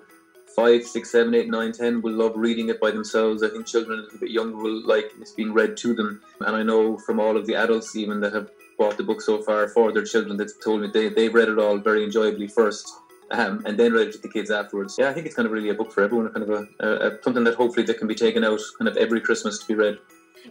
five, 0.55 0.83
six, 0.85 1.11
seven, 1.11 1.35
eight, 1.35 1.49
nine, 1.49 1.73
ten 1.73 2.01
will 2.01 2.13
love 2.13 2.33
reading 2.35 2.69
it 2.69 2.79
by 2.79 2.89
themselves. 2.89 3.43
I 3.43 3.49
think 3.49 3.67
children 3.67 3.99
a 3.99 4.01
little 4.03 4.19
bit 4.19 4.31
younger 4.31 4.57
will 4.57 4.81
like 4.87 5.11
it's 5.19 5.33
being 5.33 5.53
read 5.53 5.75
to 5.77 5.93
them. 5.93 6.21
And 6.39 6.55
I 6.55 6.63
know 6.63 6.97
from 6.97 7.19
all 7.19 7.35
of 7.35 7.45
the 7.45 7.55
adults 7.55 7.95
even 7.97 8.21
that 8.21 8.33
have 8.33 8.49
bought 8.77 8.97
the 8.97 9.03
book 9.03 9.21
so 9.21 9.41
far 9.41 9.67
for 9.69 9.91
their 9.91 10.03
children 10.03 10.37
that's 10.37 10.57
told 10.57 10.81
me 10.81 10.89
they 10.93 11.09
they've 11.09 11.33
read 11.33 11.49
it 11.49 11.59
all 11.59 11.77
very 11.77 12.03
enjoyably 12.03 12.47
first. 12.47 12.91
Um, 13.29 13.61
and 13.65 13.77
then 13.77 13.91
read 13.91 14.07
it 14.07 14.13
to 14.13 14.19
the 14.19 14.29
kids 14.29 14.49
afterwards. 14.49 14.95
Yeah, 14.97 15.09
I 15.09 15.13
think 15.13 15.25
it's 15.25 15.35
kind 15.35 15.45
of 15.45 15.51
really 15.51 15.67
a 15.67 15.73
book 15.73 15.91
for 15.91 16.01
everyone, 16.01 16.31
kind 16.31 16.49
of 16.49 16.49
a, 16.49 16.67
a, 16.79 17.07
a 17.09 17.23
something 17.23 17.43
that 17.43 17.55
hopefully 17.55 17.85
that 17.85 17.97
can 17.97 18.07
be 18.07 18.15
taken 18.15 18.41
out 18.45 18.61
kind 18.77 18.87
of 18.87 18.95
every 18.95 19.19
Christmas 19.19 19.59
to 19.59 19.67
be 19.67 19.73
read. 19.73 19.97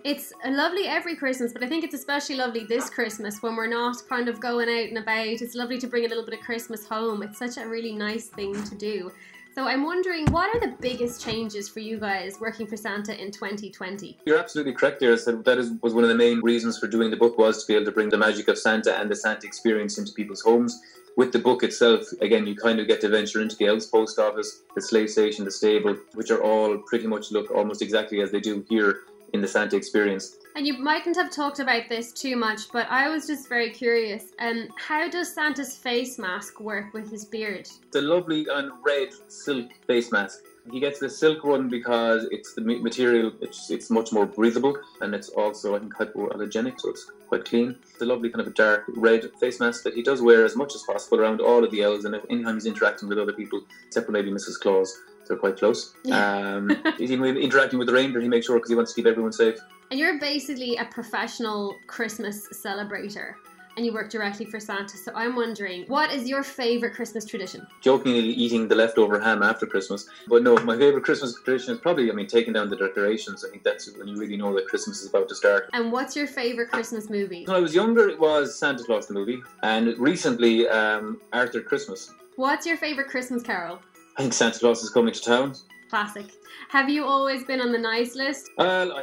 It's 0.04 0.32
a 0.44 0.50
lovely 0.50 0.86
every 0.86 1.16
Christmas, 1.16 1.54
but 1.54 1.64
I 1.64 1.68
think 1.68 1.84
it's 1.84 1.94
especially 1.94 2.36
lovely 2.36 2.64
this 2.64 2.90
Christmas 2.90 3.42
when 3.42 3.56
we're 3.56 3.66
not 3.66 3.96
kind 4.08 4.28
of 4.28 4.40
going 4.40 4.68
out 4.68 4.88
and 4.88 4.98
about. 4.98 5.26
It's 5.26 5.54
lovely 5.54 5.78
to 5.78 5.86
bring 5.86 6.04
a 6.04 6.08
little 6.08 6.24
bit 6.24 6.34
of 6.34 6.40
Christmas 6.40 6.86
home. 6.86 7.22
It's 7.22 7.38
such 7.38 7.56
a 7.56 7.66
really 7.66 7.94
nice 7.94 8.26
thing 8.28 8.62
to 8.64 8.74
do. 8.74 9.10
So 9.56 9.66
I'm 9.66 9.84
wondering, 9.84 10.26
what 10.32 10.54
are 10.54 10.60
the 10.60 10.76
biggest 10.82 11.24
changes 11.24 11.66
for 11.66 11.80
you 11.80 11.98
guys 11.98 12.38
working 12.38 12.66
for 12.66 12.76
Santa 12.76 13.18
in 13.18 13.30
2020? 13.30 14.18
You're 14.26 14.38
absolutely 14.38 14.74
correct 14.74 15.00
there. 15.00 15.16
So 15.16 15.36
that 15.36 15.56
is, 15.56 15.72
was 15.80 15.94
one 15.94 16.04
of 16.04 16.10
the 16.10 16.14
main 16.14 16.40
reasons 16.40 16.78
for 16.78 16.86
doing 16.86 17.10
the 17.10 17.16
book 17.16 17.38
was 17.38 17.62
to 17.62 17.66
be 17.66 17.74
able 17.74 17.86
to 17.86 17.90
bring 17.90 18.10
the 18.10 18.18
magic 18.18 18.48
of 18.48 18.58
Santa 18.58 18.94
and 19.00 19.10
the 19.10 19.16
Santa 19.16 19.46
experience 19.46 19.96
into 19.96 20.12
people's 20.12 20.42
homes. 20.42 20.78
With 21.16 21.32
the 21.32 21.38
book 21.38 21.62
itself, 21.62 22.02
again, 22.20 22.46
you 22.46 22.54
kind 22.54 22.80
of 22.80 22.86
get 22.86 23.00
to 23.00 23.08
venture 23.08 23.40
into 23.40 23.64
Elves 23.64 23.86
Post 23.86 24.18
Office, 24.18 24.60
the 24.74 24.82
Sleigh 24.82 25.06
Station, 25.06 25.46
the 25.46 25.50
stable, 25.50 25.96
which 26.12 26.30
are 26.30 26.42
all 26.42 26.76
pretty 26.76 27.06
much 27.06 27.32
look 27.32 27.50
almost 27.50 27.80
exactly 27.80 28.20
as 28.20 28.30
they 28.30 28.40
do 28.40 28.62
here 28.68 29.04
in 29.32 29.40
the 29.40 29.48
Santa 29.48 29.74
experience. 29.74 30.36
And 30.56 30.66
you 30.66 30.78
mightn't 30.78 31.16
have 31.16 31.30
talked 31.30 31.58
about 31.58 31.90
this 31.90 32.12
too 32.12 32.34
much, 32.34 32.72
but 32.72 32.86
I 32.88 33.10
was 33.10 33.26
just 33.26 33.46
very 33.46 33.68
curious. 33.68 34.32
Um, 34.38 34.68
how 34.78 35.06
does 35.06 35.34
Santa's 35.34 35.76
face 35.76 36.18
mask 36.18 36.60
work 36.60 36.94
with 36.94 37.10
his 37.10 37.26
beard? 37.26 37.68
A 37.94 38.00
lovely 38.00 38.46
and 38.50 38.72
red 38.82 39.10
silk 39.28 39.70
face 39.86 40.10
mask. 40.10 40.38
He 40.72 40.80
gets 40.80 40.98
the 40.98 41.10
silk 41.10 41.44
one 41.44 41.68
because 41.68 42.26
it's 42.30 42.54
the 42.54 42.62
material. 42.62 43.32
It's 43.42 43.70
it's 43.70 43.90
much 43.90 44.12
more 44.12 44.24
breathable, 44.24 44.74
and 45.02 45.14
it's 45.14 45.28
also 45.28 45.76
I 45.76 45.78
think 45.78 45.94
hypoallergenic, 45.94 46.80
so 46.80 46.88
it's 46.88 47.10
quite 47.28 47.44
clean. 47.44 47.78
A 48.00 48.06
lovely 48.06 48.30
kind 48.30 48.44
of 48.44 48.54
dark 48.54 48.84
red 48.96 49.30
face 49.38 49.60
mask 49.60 49.82
that 49.84 49.92
he 49.92 50.02
does 50.02 50.22
wear 50.22 50.46
as 50.46 50.56
much 50.56 50.74
as 50.74 50.82
possible 50.84 51.20
around 51.20 51.42
all 51.42 51.64
of 51.64 51.70
the 51.70 51.82
elves, 51.82 52.06
and 52.06 52.14
anytime 52.30 52.54
he's 52.54 52.64
interacting 52.64 53.10
with 53.10 53.18
other 53.18 53.34
people, 53.34 53.60
except 53.86 54.06
for 54.06 54.12
maybe 54.12 54.30
Mrs. 54.30 54.58
Claus, 54.58 54.98
they're 55.28 55.36
quite 55.36 55.58
close. 55.58 55.94
Um, 56.16 56.70
even 56.98 57.24
interacting 57.36 57.78
with 57.78 57.88
the 57.88 57.94
reindeer, 57.94 58.20
he 58.20 58.28
makes 58.28 58.46
sure 58.46 58.56
because 58.56 58.70
he 58.70 58.76
wants 58.76 58.92
to 58.92 58.96
keep 58.96 59.06
everyone 59.06 59.32
safe. 59.32 59.58
And 59.90 60.00
you're 60.00 60.18
basically 60.18 60.76
a 60.76 60.84
professional 60.86 61.76
Christmas 61.86 62.48
celebrator 62.48 63.34
and 63.76 63.84
you 63.84 63.92
work 63.92 64.10
directly 64.10 64.46
for 64.46 64.58
Santa. 64.58 64.96
So 64.96 65.12
I'm 65.14 65.36
wondering, 65.36 65.84
what 65.86 66.10
is 66.10 66.28
your 66.28 66.42
favorite 66.42 66.94
Christmas 66.94 67.24
tradition? 67.24 67.66
jokingly 67.82 68.20
eating 68.20 68.68
the 68.68 68.74
leftover 68.74 69.20
ham 69.20 69.42
after 69.42 69.66
Christmas. 69.66 70.08
But 70.28 70.42
no, 70.42 70.56
my 70.58 70.76
favorite 70.76 71.04
Christmas 71.04 71.34
tradition 71.44 71.74
is 71.74 71.80
probably, 71.80 72.10
I 72.10 72.14
mean, 72.14 72.26
taking 72.26 72.52
down 72.52 72.70
the 72.70 72.76
decorations. 72.76 73.44
I 73.44 73.50
think 73.50 73.62
that's 73.62 73.94
when 73.96 74.08
you 74.08 74.16
really 74.16 74.36
know 74.36 74.54
that 74.54 74.66
Christmas 74.66 75.02
is 75.02 75.10
about 75.10 75.28
to 75.28 75.34
start. 75.34 75.68
And 75.74 75.92
what's 75.92 76.16
your 76.16 76.26
favorite 76.26 76.70
Christmas 76.70 77.10
movie? 77.10 77.44
When 77.44 77.56
I 77.56 77.60
was 77.60 77.74
younger, 77.74 78.08
it 78.08 78.18
was 78.18 78.58
Santa 78.58 78.82
Claus 78.84 79.06
the 79.06 79.14
movie, 79.14 79.42
and 79.62 79.96
recently, 79.98 80.68
um, 80.68 81.20
Arthur 81.32 81.60
Christmas. 81.60 82.12
What's 82.36 82.66
your 82.66 82.76
favorite 82.76 83.08
Christmas 83.08 83.42
carol? 83.42 83.80
I 84.16 84.22
think 84.22 84.32
Santa 84.32 84.58
Claus 84.58 84.82
is 84.82 84.90
coming 84.90 85.12
to 85.12 85.20
town. 85.20 85.54
Classic. 85.90 86.26
Have 86.70 86.88
you 86.88 87.04
always 87.04 87.44
been 87.44 87.60
on 87.60 87.70
the 87.70 87.78
nice 87.78 88.16
list? 88.16 88.50
Well, 88.56 88.92
I, 88.92 89.02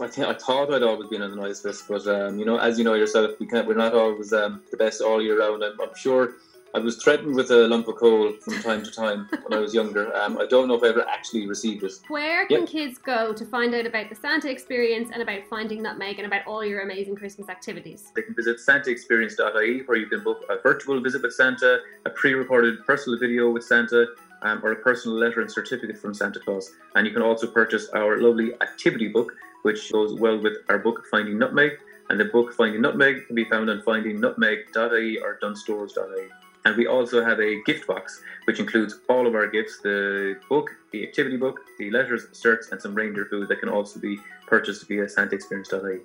I 0.00 0.08
think 0.08 0.26
I 0.26 0.34
thought 0.34 0.72
I'd 0.74 0.82
always 0.82 1.08
been 1.08 1.22
on 1.22 1.30
the 1.30 1.36
nice 1.36 1.64
list, 1.64 1.84
but 1.88 2.06
um, 2.08 2.38
you 2.38 2.44
know, 2.44 2.58
as 2.58 2.76
you 2.78 2.84
know 2.84 2.94
yourself, 2.94 3.30
we 3.38 3.46
can't. 3.46 3.66
We're 3.66 3.74
not 3.74 3.94
always 3.94 4.32
um, 4.32 4.60
the 4.70 4.76
best 4.76 5.00
all 5.00 5.22
year 5.22 5.38
round. 5.38 5.62
I'm, 5.64 5.80
I'm 5.80 5.94
sure 5.96 6.34
I 6.74 6.78
was 6.78 7.02
threatened 7.02 7.34
with 7.36 7.50
a 7.50 7.66
lump 7.68 7.88
of 7.88 7.96
coal 7.96 8.32
from 8.42 8.60
time 8.60 8.82
to 8.84 8.90
time 8.90 9.28
when 9.46 9.58
I 9.58 9.62
was 9.62 9.72
younger. 9.72 10.14
Um, 10.16 10.36
I 10.38 10.46
don't 10.46 10.68
know 10.68 10.74
if 10.74 10.82
I 10.82 10.88
ever 10.88 11.08
actually 11.08 11.46
received 11.46 11.84
it. 11.84 11.92
Where 12.08 12.46
can 12.46 12.60
Yep. 12.62 12.68
kids 12.68 12.98
go 12.98 13.32
to 13.32 13.44
find 13.46 13.74
out 13.74 13.86
about 13.86 14.10
the 14.10 14.14
Santa 14.14 14.50
experience 14.50 15.10
and 15.12 15.22
about 15.22 15.46
Finding 15.48 15.82
Nutmeg 15.82 16.18
and 16.18 16.26
about 16.26 16.46
all 16.46 16.64
your 16.64 16.80
amazing 16.80 17.16
Christmas 17.16 17.48
activities? 17.48 18.12
They 18.14 18.22
can 18.22 18.34
visit 18.34 18.58
santaexperience.ie 18.58 19.82
where 19.86 19.96
you 19.96 20.06
can 20.06 20.22
book 20.22 20.44
a 20.50 20.58
virtual 20.60 21.00
visit 21.00 21.22
with 21.22 21.32
Santa, 21.32 21.78
a 22.04 22.10
pre-recorded 22.10 22.84
personal 22.84 23.18
video 23.18 23.50
with 23.50 23.64
Santa, 23.64 24.06
um, 24.42 24.60
or 24.64 24.72
a 24.72 24.76
personal 24.76 25.16
letter 25.16 25.40
and 25.40 25.50
certificate 25.50 25.98
from 25.98 26.14
Santa 26.14 26.40
Claus. 26.40 26.72
And 26.94 27.06
you 27.06 27.12
can 27.12 27.22
also 27.22 27.46
purchase 27.46 27.88
our 27.90 28.20
lovely 28.20 28.54
activity 28.60 29.08
book, 29.08 29.32
which 29.62 29.92
goes 29.92 30.14
well 30.14 30.38
with 30.38 30.58
our 30.68 30.78
book 30.78 31.04
Finding 31.10 31.38
Nutmeg. 31.38 31.72
And 32.08 32.18
the 32.18 32.24
book 32.24 32.52
Finding 32.54 32.80
Nutmeg 32.80 33.26
can 33.26 33.36
be 33.36 33.44
found 33.44 33.70
on 33.70 33.82
findingnutmeg.ie 33.82 35.18
or 35.18 35.38
dunnesstores.ie. 35.42 36.28
And 36.64 36.76
we 36.76 36.86
also 36.86 37.24
have 37.24 37.40
a 37.40 37.62
gift 37.64 37.86
box, 37.86 38.22
which 38.44 38.60
includes 38.60 39.00
all 39.08 39.26
of 39.26 39.34
our 39.34 39.46
gifts 39.46 39.80
the 39.80 40.38
book, 40.48 40.70
the 40.92 41.06
activity 41.06 41.36
book, 41.36 41.60
the 41.78 41.90
letters, 41.90 42.26
certs, 42.32 42.70
and 42.70 42.80
some 42.80 42.94
reindeer 42.94 43.26
food 43.26 43.48
that 43.48 43.60
can 43.60 43.68
also 43.68 43.98
be 43.98 44.18
purchased 44.46 44.86
via 44.88 45.06
santaexperience.ie. 45.06 46.00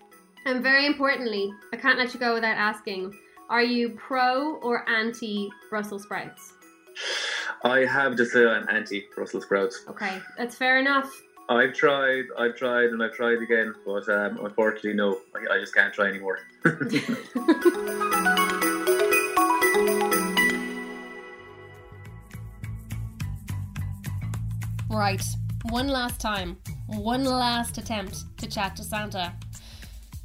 And 0.45 0.61
very 0.63 0.85
importantly, 0.85 1.51
I 1.73 1.77
can't 1.77 1.97
let 1.97 2.13
you 2.13 2.19
go 2.19 2.35
without 2.35 2.57
asking 2.57 3.13
are 3.49 3.63
you 3.63 3.89
pro 3.91 4.55
or 4.55 4.87
anti 4.89 5.49
Brussels 5.69 6.03
sprouts? 6.03 6.53
I 7.65 7.83
have 7.83 8.15
just 8.15 8.35
uh, 8.35 8.47
an 8.47 8.69
anti 8.69 9.05
Brussels 9.15 9.45
sprouts. 9.45 9.85
Okay, 9.89 10.21
that's 10.37 10.55
fair 10.55 10.77
enough. 10.77 11.11
I've 11.49 11.73
tried, 11.73 12.25
I've 12.37 12.55
tried, 12.55 12.89
and 12.89 13.01
I've 13.01 13.13
tried 13.13 13.39
again, 13.39 13.73
but 13.83 14.07
um, 14.07 14.39
unfortunately, 14.45 14.93
no, 14.93 15.21
I, 15.35 15.55
I 15.55 15.59
just 15.59 15.73
can't 15.73 15.91
try 15.93 16.07
anymore. 16.07 16.39
Right, 24.87 25.25
one 25.71 25.89
last 25.89 26.21
time, 26.21 26.57
one 26.87 27.25
last 27.25 27.77
attempt 27.77 28.37
to 28.37 28.47
chat 28.47 28.77
to 28.77 28.83
Santa. 28.83 29.33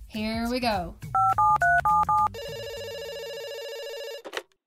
Here 0.07 0.47
we 0.49 0.61
go. 0.61 0.95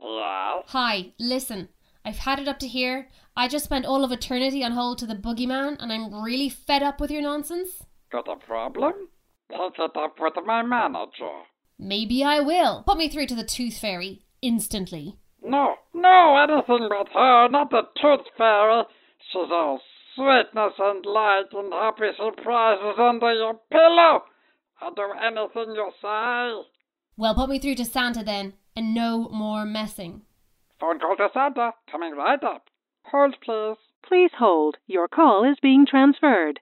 Yes? 0.01 0.71
Hi, 0.73 1.13
listen. 1.19 1.69
I've 2.05 2.17
had 2.17 2.39
it 2.39 2.47
up 2.47 2.59
to 2.59 2.67
here. 2.67 3.09
I 3.35 3.47
just 3.47 3.65
spent 3.65 3.85
all 3.85 4.03
of 4.03 4.11
eternity 4.11 4.63
on 4.63 4.73
hold 4.73 4.97
to 4.99 5.05
the 5.05 5.15
boogeyman, 5.15 5.77
and 5.79 5.91
I'm 5.91 6.23
really 6.23 6.49
fed 6.49 6.83
up 6.83 6.99
with 6.99 7.11
your 7.11 7.21
nonsense. 7.21 7.83
Got 8.11 8.27
a 8.27 8.35
problem? 8.35 8.93
Take 9.49 9.79
it 9.79 9.97
up 9.97 10.15
with 10.19 10.33
my 10.45 10.61
manager. 10.63 11.43
Maybe 11.79 12.23
I 12.23 12.39
will. 12.39 12.83
Put 12.83 12.97
me 12.97 13.09
through 13.09 13.27
to 13.27 13.35
the 13.35 13.43
Tooth 13.43 13.77
Fairy 13.77 14.23
instantly. 14.41 15.17
No, 15.43 15.75
no, 15.93 16.37
anything 16.37 16.87
but 16.89 17.09
her, 17.13 17.49
not 17.49 17.69
the 17.69 17.83
tooth 18.01 18.25
fairy. 18.37 18.83
She's 19.31 19.51
all 19.51 19.79
sweetness 20.15 20.73
and 20.79 21.05
light 21.05 21.51
and 21.51 21.73
happy 21.73 22.11
surprises 22.17 22.95
under 22.97 23.33
your 23.33 23.59
pillow. 23.71 24.23
I'll 24.81 24.93
do 24.93 25.11
anything 25.21 25.75
you 25.75 25.91
say. 26.01 26.67
Well, 27.17 27.35
put 27.35 27.49
me 27.49 27.59
through 27.59 27.75
to 27.75 27.85
Santa 27.85 28.23
then, 28.23 28.53
and 28.75 28.93
no 28.93 29.29
more 29.29 29.65
messing. 29.65 30.21
Phone 30.83 30.99
call 30.99 31.15
to 31.15 31.29
Santa, 31.33 31.71
coming 31.89 32.13
right 32.13 32.43
up. 32.43 32.63
Hold, 33.05 33.37
please. 33.41 33.77
Please 34.05 34.31
hold. 34.37 34.75
Your 34.85 35.07
call 35.07 35.49
is 35.49 35.55
being 35.61 35.85
transferred. 35.85 36.59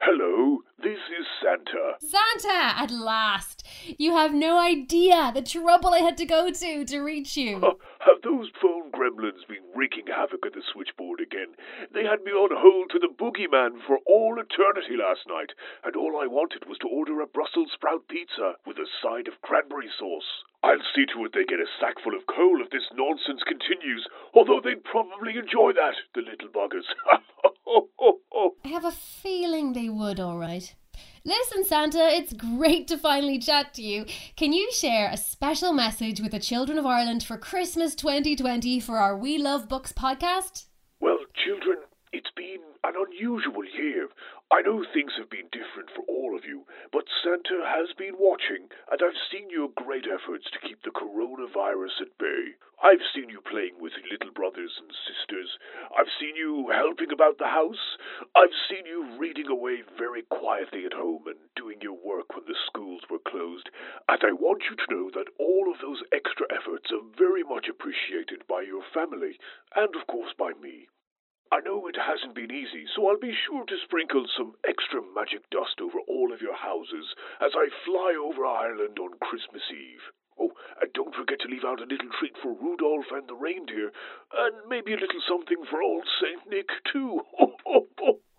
Hello, 0.00 0.58
this 0.82 0.98
is 1.14 1.26
Santa. 1.38 1.94
Santa, 2.00 2.78
at 2.82 2.90
last! 2.90 3.64
You 3.98 4.16
have 4.16 4.34
no 4.34 4.58
idea 4.58 5.30
the 5.32 5.42
trouble 5.42 5.90
I 5.90 5.98
had 5.98 6.16
to 6.18 6.26
go 6.26 6.50
to 6.50 6.84
to 6.84 7.00
reach 7.00 7.36
you. 7.36 7.60
Have 8.02 8.18
those 8.24 8.50
phone 8.60 8.90
gremlins 8.90 9.46
been 9.46 9.62
wreaking 9.76 10.10
havoc 10.10 10.44
at 10.44 10.54
the 10.54 10.62
switchboard 10.72 11.20
again? 11.20 11.54
They 11.94 12.02
had 12.02 12.26
me 12.26 12.32
on 12.32 12.50
hold 12.50 12.90
to 12.90 12.98
the 12.98 13.14
boogeyman 13.14 13.78
for 13.86 13.98
all 14.06 14.34
eternity 14.42 14.98
last 14.98 15.22
night, 15.28 15.54
and 15.84 15.94
all 15.94 16.18
I 16.18 16.26
wanted 16.26 16.66
was 16.66 16.78
to 16.78 16.88
order 16.90 17.20
a 17.20 17.30
Brussels 17.30 17.70
sprout 17.72 18.08
pizza 18.08 18.58
with 18.66 18.78
a 18.78 18.90
side 19.02 19.28
of 19.28 19.40
cranberry 19.42 19.90
sauce. 19.98 20.42
I'll 20.64 20.82
see 20.94 21.06
to 21.14 21.24
it 21.26 21.32
they 21.32 21.46
get 21.46 21.62
a 21.62 21.70
sack 21.78 22.02
full 22.02 22.14
of 22.14 22.26
coal 22.26 22.58
if 22.58 22.70
this 22.70 22.90
nonsense 22.94 23.42
continues, 23.46 24.06
although 24.34 24.58
they'd 24.58 24.82
probably 24.82 25.38
enjoy 25.38 25.72
that, 25.78 25.94
the 26.14 26.22
little 26.26 26.50
buggers. 26.50 26.90
I 28.64 28.68
have 28.68 28.84
a 28.84 28.92
feeling 28.92 29.72
they 29.72 29.88
would, 29.88 30.20
all 30.20 30.38
right. 30.38 30.71
Listen, 31.24 31.64
Santa, 31.64 32.08
it's 32.08 32.32
great 32.32 32.88
to 32.88 32.98
finally 32.98 33.38
chat 33.38 33.74
to 33.74 33.82
you. 33.82 34.06
Can 34.34 34.52
you 34.52 34.72
share 34.72 35.08
a 35.08 35.16
special 35.16 35.72
message 35.72 36.20
with 36.20 36.32
the 36.32 36.40
children 36.40 36.78
of 36.78 36.86
Ireland 36.86 37.22
for 37.22 37.36
Christmas 37.36 37.94
2020 37.94 38.80
for 38.80 38.98
our 38.98 39.16
We 39.16 39.38
Love 39.38 39.68
Books 39.68 39.92
podcast? 39.92 40.64
Well, 40.98 41.18
children, 41.44 41.78
it's 42.12 42.30
been 42.36 42.60
an 42.84 42.92
unusual 42.92 43.64
year. 43.64 44.08
I 44.52 44.60
know 44.60 44.84
things 44.84 45.16
have 45.16 45.30
been 45.32 45.48
different 45.48 45.88
for 45.96 46.04
all 46.04 46.36
of 46.36 46.44
you, 46.44 46.68
but 46.92 47.08
Santa 47.24 47.64
has 47.64 47.96
been 47.96 48.20
watching, 48.20 48.68
and 48.92 49.00
I've 49.00 49.16
seen 49.32 49.48
your 49.48 49.72
great 49.72 50.04
efforts 50.04 50.44
to 50.52 50.60
keep 50.60 50.82
the 50.84 50.92
coronavirus 50.92 52.04
at 52.04 52.18
bay. 52.20 52.60
I've 52.84 53.00
seen 53.14 53.30
you 53.30 53.40
playing 53.40 53.80
with 53.80 53.96
little 54.10 54.30
brothers 54.30 54.76
and 54.76 54.92
sisters. 55.08 55.56
I've 55.96 56.12
seen 56.20 56.36
you 56.36 56.68
helping 56.68 57.12
about 57.12 57.38
the 57.38 57.48
house. 57.48 57.96
I've 58.36 58.52
seen 58.68 58.84
you 58.84 59.16
reading 59.16 59.48
away 59.48 59.80
very 59.96 60.22
quietly 60.28 60.84
at 60.84 60.92
home 60.92 61.24
and 61.26 61.40
doing 61.56 61.80
your 61.80 61.96
work 61.96 62.36
when 62.36 62.44
the 62.44 62.58
schools 62.66 63.02
were 63.08 63.24
closed. 63.24 63.70
And 64.08 64.20
I 64.20 64.32
want 64.36 64.68
you 64.68 64.76
to 64.76 64.92
know 64.92 65.10
that 65.16 65.32
all 65.40 65.72
of 65.72 65.80
those 65.80 66.04
extra 66.12 66.44
efforts 66.52 66.92
are 66.92 67.06
very 67.16 67.42
much 67.42 67.72
appreciated 67.72 68.44
by 68.48 68.60
your 68.68 68.82
family, 68.92 69.38
and 69.74 69.96
of 69.96 70.06
course 70.06 70.36
by 70.36 70.52
me. 70.60 70.92
I 71.52 71.60
know 71.60 71.86
it 71.86 72.00
hasn't 72.00 72.34
been 72.34 72.50
easy, 72.50 72.88
so 72.96 73.06
I'll 73.06 73.20
be 73.20 73.36
sure 73.46 73.66
to 73.66 73.76
sprinkle 73.84 74.24
some 74.38 74.54
extra 74.66 75.02
magic 75.14 75.44
dust 75.50 75.82
over 75.82 76.00
all 76.08 76.32
of 76.32 76.40
your 76.40 76.56
houses 76.56 77.12
as 77.44 77.52
I 77.54 77.68
fly 77.84 78.16
over 78.16 78.46
Ireland 78.46 78.98
on 78.98 79.20
Christmas 79.20 79.60
Eve. 79.70 80.00
Oh, 80.40 80.52
and 80.80 80.90
don't 80.94 81.14
forget 81.14 81.40
to 81.40 81.48
leave 81.48 81.68
out 81.68 81.82
a 81.82 81.84
little 81.84 82.08
treat 82.18 82.32
for 82.40 82.56
Rudolph 82.56 83.12
and 83.12 83.28
the 83.28 83.34
reindeer, 83.34 83.92
and 84.32 84.54
maybe 84.66 84.94
a 84.94 84.96
little 84.96 85.20
something 85.28 85.60
for 85.68 85.82
old 85.82 86.08
Saint 86.24 86.48
Nick, 86.48 86.70
too. 86.90 87.20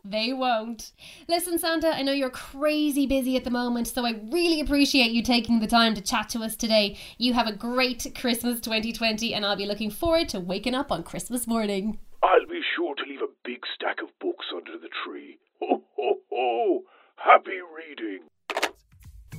They 0.05 0.33
won't. 0.33 0.91
Listen, 1.29 1.57
Santa, 1.57 1.87
I 1.87 2.01
know 2.01 2.11
you're 2.11 2.29
crazy 2.29 3.07
busy 3.07 3.37
at 3.37 3.45
the 3.45 3.49
moment, 3.49 3.87
so 3.87 4.05
I 4.05 4.19
really 4.31 4.59
appreciate 4.59 5.11
you 5.11 5.23
taking 5.23 5.61
the 5.61 5.67
time 5.67 5.95
to 5.95 6.01
chat 6.01 6.27
to 6.29 6.39
us 6.39 6.57
today. 6.57 6.97
You 7.17 7.31
have 7.33 7.47
a 7.47 7.53
great 7.53 8.11
Christmas 8.13 8.59
2020, 8.59 9.33
and 9.33 9.45
I'll 9.45 9.55
be 9.55 9.65
looking 9.65 9.89
forward 9.89 10.27
to 10.29 10.41
waking 10.41 10.75
up 10.75 10.91
on 10.91 11.03
Christmas 11.03 11.47
morning. 11.47 11.99
I'll 12.23 12.47
be 12.49 12.61
sure 12.77 12.95
to 12.95 13.03
leave 13.03 13.21
a 13.21 13.33
big 13.43 13.59
stack 13.75 14.01
of 14.01 14.17
books 14.19 14.45
under 14.55 14.77
the 14.77 14.87
tree. 15.03 15.39
Ho, 15.61 15.83
ho, 15.97 16.19
ho! 16.31 16.81
Happy 17.17 17.59
reading! 17.75 18.21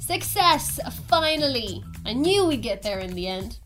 Success! 0.01 0.79
Finally! 1.09 1.83
I 2.05 2.12
knew 2.12 2.44
we'd 2.44 2.61
get 2.61 2.83
there 2.83 2.99
in 2.99 3.14
the 3.14 3.27
end. 3.27 3.59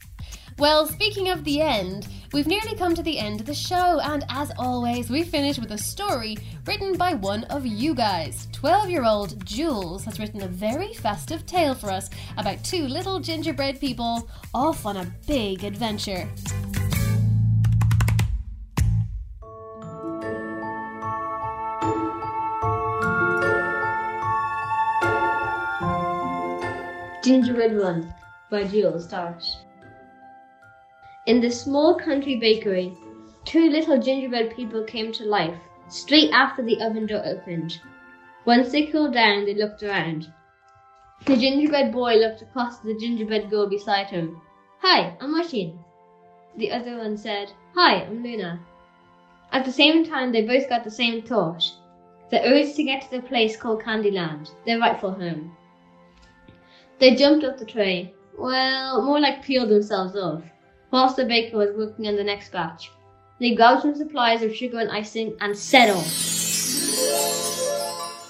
Well, 0.57 0.87
speaking 0.87 1.31
of 1.31 1.43
the 1.43 1.61
end, 1.61 2.07
we've 2.33 2.47
nearly 2.47 2.77
come 2.77 2.95
to 2.95 3.03
the 3.03 3.19
end 3.19 3.41
of 3.41 3.47
the 3.47 3.55
show, 3.55 3.99
and 4.01 4.25
as 4.29 4.53
always, 4.57 5.11
we 5.11 5.25
finish 5.25 5.59
with 5.59 5.73
a 5.73 5.79
story 5.79 6.37
written 6.65 6.97
by 6.97 7.15
one 7.15 7.43
of 7.45 7.67
you 7.67 7.95
guys. 7.95 8.47
12 8.53 8.89
year 8.89 9.05
old 9.05 9.45
Jules 9.45 10.05
has 10.05 10.21
written 10.21 10.43
a 10.43 10.49
very 10.49 10.93
festive 10.95 11.45
tale 11.45 11.75
for 11.75 11.91
us 11.91 12.09
about 12.37 12.63
two 12.63 12.87
little 12.87 13.19
gingerbread 13.19 13.81
people 13.81 14.29
off 14.55 14.87
on 14.87 14.97
a 14.97 15.13
big 15.27 15.65
adventure. 15.65 16.29
Gingerbread 27.29 27.75
Run 27.75 28.15
by 28.51 28.65
Jules 28.65 29.07
Darsh. 29.07 29.57
In 31.27 31.43
the 31.43 31.51
small 31.51 31.95
country 31.95 32.37
bakery, 32.37 32.97
two 33.45 33.69
little 33.69 33.99
gingerbread 33.99 34.57
people 34.57 34.83
came 34.85 35.13
to 35.13 35.27
life 35.27 35.59
straight 35.89 36.31
after 36.33 36.63
the 36.63 36.81
oven 36.81 37.05
door 37.05 37.21
opened. 37.27 37.83
Once 38.47 38.73
they 38.73 38.87
cooled 38.87 39.13
down, 39.13 39.45
they 39.45 39.53
looked 39.53 39.83
around. 39.83 40.33
The 41.27 41.37
gingerbread 41.37 41.93
boy 41.93 42.15
looked 42.15 42.41
across 42.41 42.79
at 42.79 42.87
the 42.87 42.99
gingerbread 42.99 43.51
girl 43.51 43.69
beside 43.69 44.07
him. 44.07 44.41
Hi, 44.81 45.15
I'm 45.21 45.35
Oisín. 45.35 45.77
The 46.57 46.73
other 46.73 46.97
one 46.97 47.19
said, 47.19 47.53
Hi, 47.75 48.05
I'm 48.05 48.23
Luna. 48.23 48.59
At 49.53 49.67
the 49.67 49.73
same 49.73 50.03
time, 50.07 50.33
they 50.33 50.47
both 50.47 50.67
got 50.71 50.83
the 50.83 50.91
same 50.91 51.21
thought 51.21 51.63
the 52.31 52.43
urge 52.43 52.75
to 52.77 52.85
get 52.85 53.03
to 53.03 53.11
the 53.11 53.29
place 53.29 53.55
called 53.55 53.83
Candyland, 53.83 54.51
their 54.65 54.79
rightful 54.79 55.13
home. 55.13 55.55
They 56.99 57.15
jumped 57.15 57.45
off 57.45 57.59
the 57.59 57.65
tray. 57.65 58.13
Well, 58.37 59.03
more 59.03 59.21
like 59.21 59.45
peeled 59.45 59.69
themselves 59.69 60.17
off, 60.17 60.43
whilst 60.91 61.17
the 61.17 61.25
baker 61.25 61.57
was 61.57 61.77
working 61.77 62.09
on 62.09 62.17
the 62.17 62.25
next 62.25 62.51
batch. 62.51 62.91
They 63.39 63.55
grabbed 63.55 63.83
some 63.83 63.95
supplies 63.95 64.43
of 64.43 64.55
sugar 64.55 64.81
and 64.81 64.91
icing 64.91 65.37
and 65.41 65.57
set 65.57 65.91
off. 65.91 66.07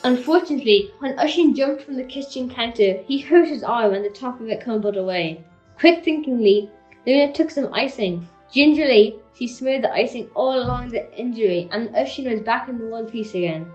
Unfortunately, 0.05 0.91
when 0.99 1.17
Oisín 1.17 1.57
jumped 1.57 1.83
from 1.83 1.97
the 1.97 2.05
kitchen 2.05 2.51
counter, 2.51 3.03
he 3.07 3.19
hurt 3.19 3.49
his 3.49 3.63
arm 3.63 3.95
and 3.95 4.05
the 4.05 4.11
top 4.11 4.39
of 4.41 4.49
it 4.49 4.63
crumbled 4.63 4.99
away. 4.99 5.43
Quick 5.79 6.05
thinkingly, 6.05 6.71
Luna 7.07 7.33
took 7.33 7.51
some 7.51 7.73
icing. 7.73 8.29
Gingerly, 8.53 9.17
she 9.35 9.47
smeared 9.47 9.83
the 9.85 9.93
icing 9.93 10.29
all 10.35 10.63
along 10.63 10.91
the 10.91 11.11
injury, 11.19 11.69
and 11.73 11.89
Oisín 11.91 12.31
was 12.31 12.41
back 12.41 12.69
in 12.69 12.91
one 12.91 13.07
piece 13.07 13.35
again. 13.35 13.67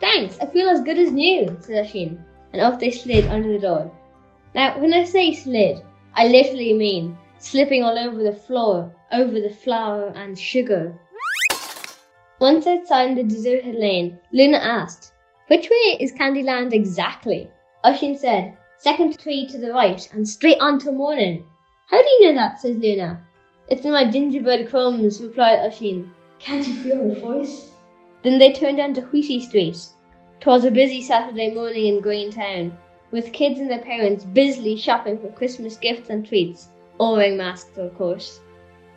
Thanks, 0.00 0.38
I 0.40 0.46
feel 0.46 0.68
as 0.68 0.80
good 0.80 0.98
as 0.98 1.12
new, 1.12 1.56
said 1.60 1.86
Oisín, 1.86 2.18
and 2.52 2.62
off 2.62 2.80
they 2.80 2.90
slid 2.90 3.26
under 3.26 3.52
the 3.52 3.58
door. 3.60 3.92
Now, 4.54 4.78
when 4.78 4.92
I 4.92 5.04
say 5.04 5.32
slid, 5.32 5.82
I 6.14 6.26
literally 6.26 6.72
mean 6.72 7.16
slipping 7.38 7.84
all 7.84 7.98
over 7.98 8.22
the 8.22 8.32
floor, 8.32 8.92
over 9.12 9.40
the 9.40 9.50
flour 9.50 10.12
and 10.16 10.38
sugar. 10.38 10.98
Once 12.40 12.66
outside 12.66 13.16
the 13.16 13.22
deserted 13.22 13.76
lane, 13.76 14.18
Luna 14.32 14.58
asked, 14.58 15.12
Which 15.48 15.68
way 15.70 15.98
is 16.00 16.12
Candyland 16.12 16.72
exactly? 16.72 17.50
Oisín 17.84 18.18
said, 18.18 18.56
Second 18.78 19.18
tree 19.18 19.46
to 19.46 19.58
the 19.58 19.72
right 19.72 20.08
and 20.12 20.26
straight 20.26 20.58
on 20.60 20.78
till 20.78 20.92
morning. 20.92 21.44
How 21.86 22.02
do 22.02 22.08
you 22.08 22.28
know 22.28 22.34
that? 22.34 22.60
says 22.60 22.76
Luna. 22.78 23.20
It's 23.68 23.84
in 23.84 23.92
my 23.92 24.10
gingerbread 24.10 24.68
crumbs, 24.68 25.20
replied 25.22 25.60
Oisín. 25.60 26.10
Can't 26.38 26.66
you 26.66 26.74
feel 26.74 27.08
the 27.08 27.20
voice? 27.20 27.70
Then 28.24 28.38
they 28.38 28.52
turned 28.52 28.78
down 28.78 28.94
to 28.94 29.02
Wheaty 29.02 29.40
Street. 29.42 29.78
'Twas 30.40 30.64
a 30.64 30.70
busy 30.70 31.02
Saturday 31.02 31.54
morning 31.54 31.86
in 31.86 32.00
Greentown, 32.00 32.76
with 33.12 33.32
kids 33.32 33.58
and 33.58 33.70
their 33.70 33.80
parents 33.80 34.24
busily 34.24 34.76
shopping 34.76 35.18
for 35.18 35.32
Christmas 35.32 35.76
gifts 35.76 36.10
and 36.10 36.24
treats, 36.24 36.68
all 36.98 37.16
wearing 37.16 37.36
masks, 37.36 37.76
of 37.76 37.96
course. 37.96 38.40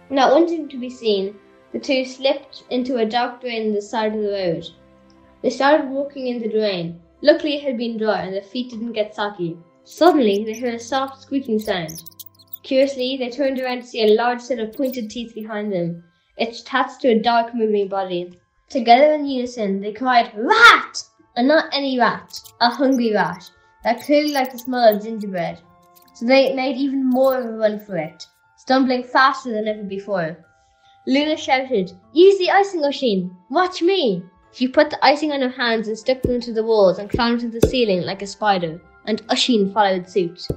Not 0.09 0.33
wanting 0.33 0.69
to 0.69 0.79
be 0.79 0.89
seen, 0.89 1.35
the 1.71 1.79
two 1.79 2.05
slipped 2.05 2.63
into 2.69 2.97
a 2.97 3.05
dark 3.05 3.41
drain 3.41 3.63
in 3.63 3.73
the 3.73 3.81
side 3.81 4.13
of 4.13 4.21
the 4.21 4.29
road. 4.29 4.67
They 5.41 5.49
started 5.49 5.89
walking 5.89 6.27
in 6.27 6.39
the 6.39 6.49
drain. 6.49 7.01
Luckily, 7.21 7.55
it 7.55 7.63
had 7.63 7.77
been 7.77 7.97
dry 7.97 8.21
and 8.21 8.33
their 8.33 8.43
feet 8.43 8.69
didn't 8.69 8.93
get 8.93 9.15
soggy. 9.15 9.57
Suddenly, 9.83 10.43
they 10.43 10.59
heard 10.59 10.75
a 10.75 10.79
soft 10.79 11.23
squeaking 11.23 11.59
sound. 11.59 12.03
Curiously, 12.61 13.17
they 13.17 13.29
turned 13.29 13.59
around 13.59 13.81
to 13.81 13.87
see 13.87 14.03
a 14.03 14.15
large 14.15 14.41
set 14.41 14.59
of 14.59 14.73
pointed 14.73 15.09
teeth 15.09 15.33
behind 15.33 15.73
them. 15.73 16.03
It 16.37 16.59
attached 16.59 17.01
to 17.01 17.09
a 17.09 17.19
dark 17.19 17.55
moving 17.55 17.87
body. 17.87 18.39
Together 18.69 19.13
in 19.13 19.25
unison, 19.25 19.81
they 19.81 19.91
cried, 19.91 20.31
Rat! 20.35 21.03
And 21.35 21.47
not 21.47 21.73
any 21.73 21.97
rat, 21.97 22.39
a 22.61 22.69
hungry 22.69 23.11
rat 23.13 23.49
that 23.83 24.01
clearly 24.01 24.31
liked 24.31 24.53
the 24.53 24.59
smell 24.59 24.95
of 24.95 25.03
gingerbread. 25.03 25.59
So 26.13 26.25
they 26.25 26.53
made 26.53 26.77
even 26.77 27.09
more 27.09 27.37
of 27.37 27.45
a 27.45 27.57
run 27.57 27.79
for 27.79 27.97
it, 27.97 28.27
stumbling 28.55 29.03
faster 29.03 29.51
than 29.51 29.67
ever 29.67 29.83
before. 29.83 30.37
Luna 31.05 31.35
shouted, 31.35 31.91
Use 32.13 32.37
the 32.37 32.51
icing 32.51 32.81
machine! 32.81 33.35
Watch 33.49 33.81
me! 33.81 34.23
She 34.53 34.67
put 34.67 34.89
the 34.89 35.03
icing 35.03 35.31
on 35.31 35.41
her 35.41 35.49
hands 35.49 35.87
and 35.87 35.97
stuck 35.97 36.21
them 36.21 36.39
to 36.41 36.53
the 36.53 36.63
walls 36.63 36.99
and 36.99 37.09
climbed 37.09 37.39
to 37.41 37.49
the 37.49 37.67
ceiling 37.67 38.03
like 38.03 38.21
a 38.21 38.27
spider, 38.27 38.79
and 39.05 39.27
Oisín 39.27 39.73
followed 39.73 40.07
suit. 40.07 40.47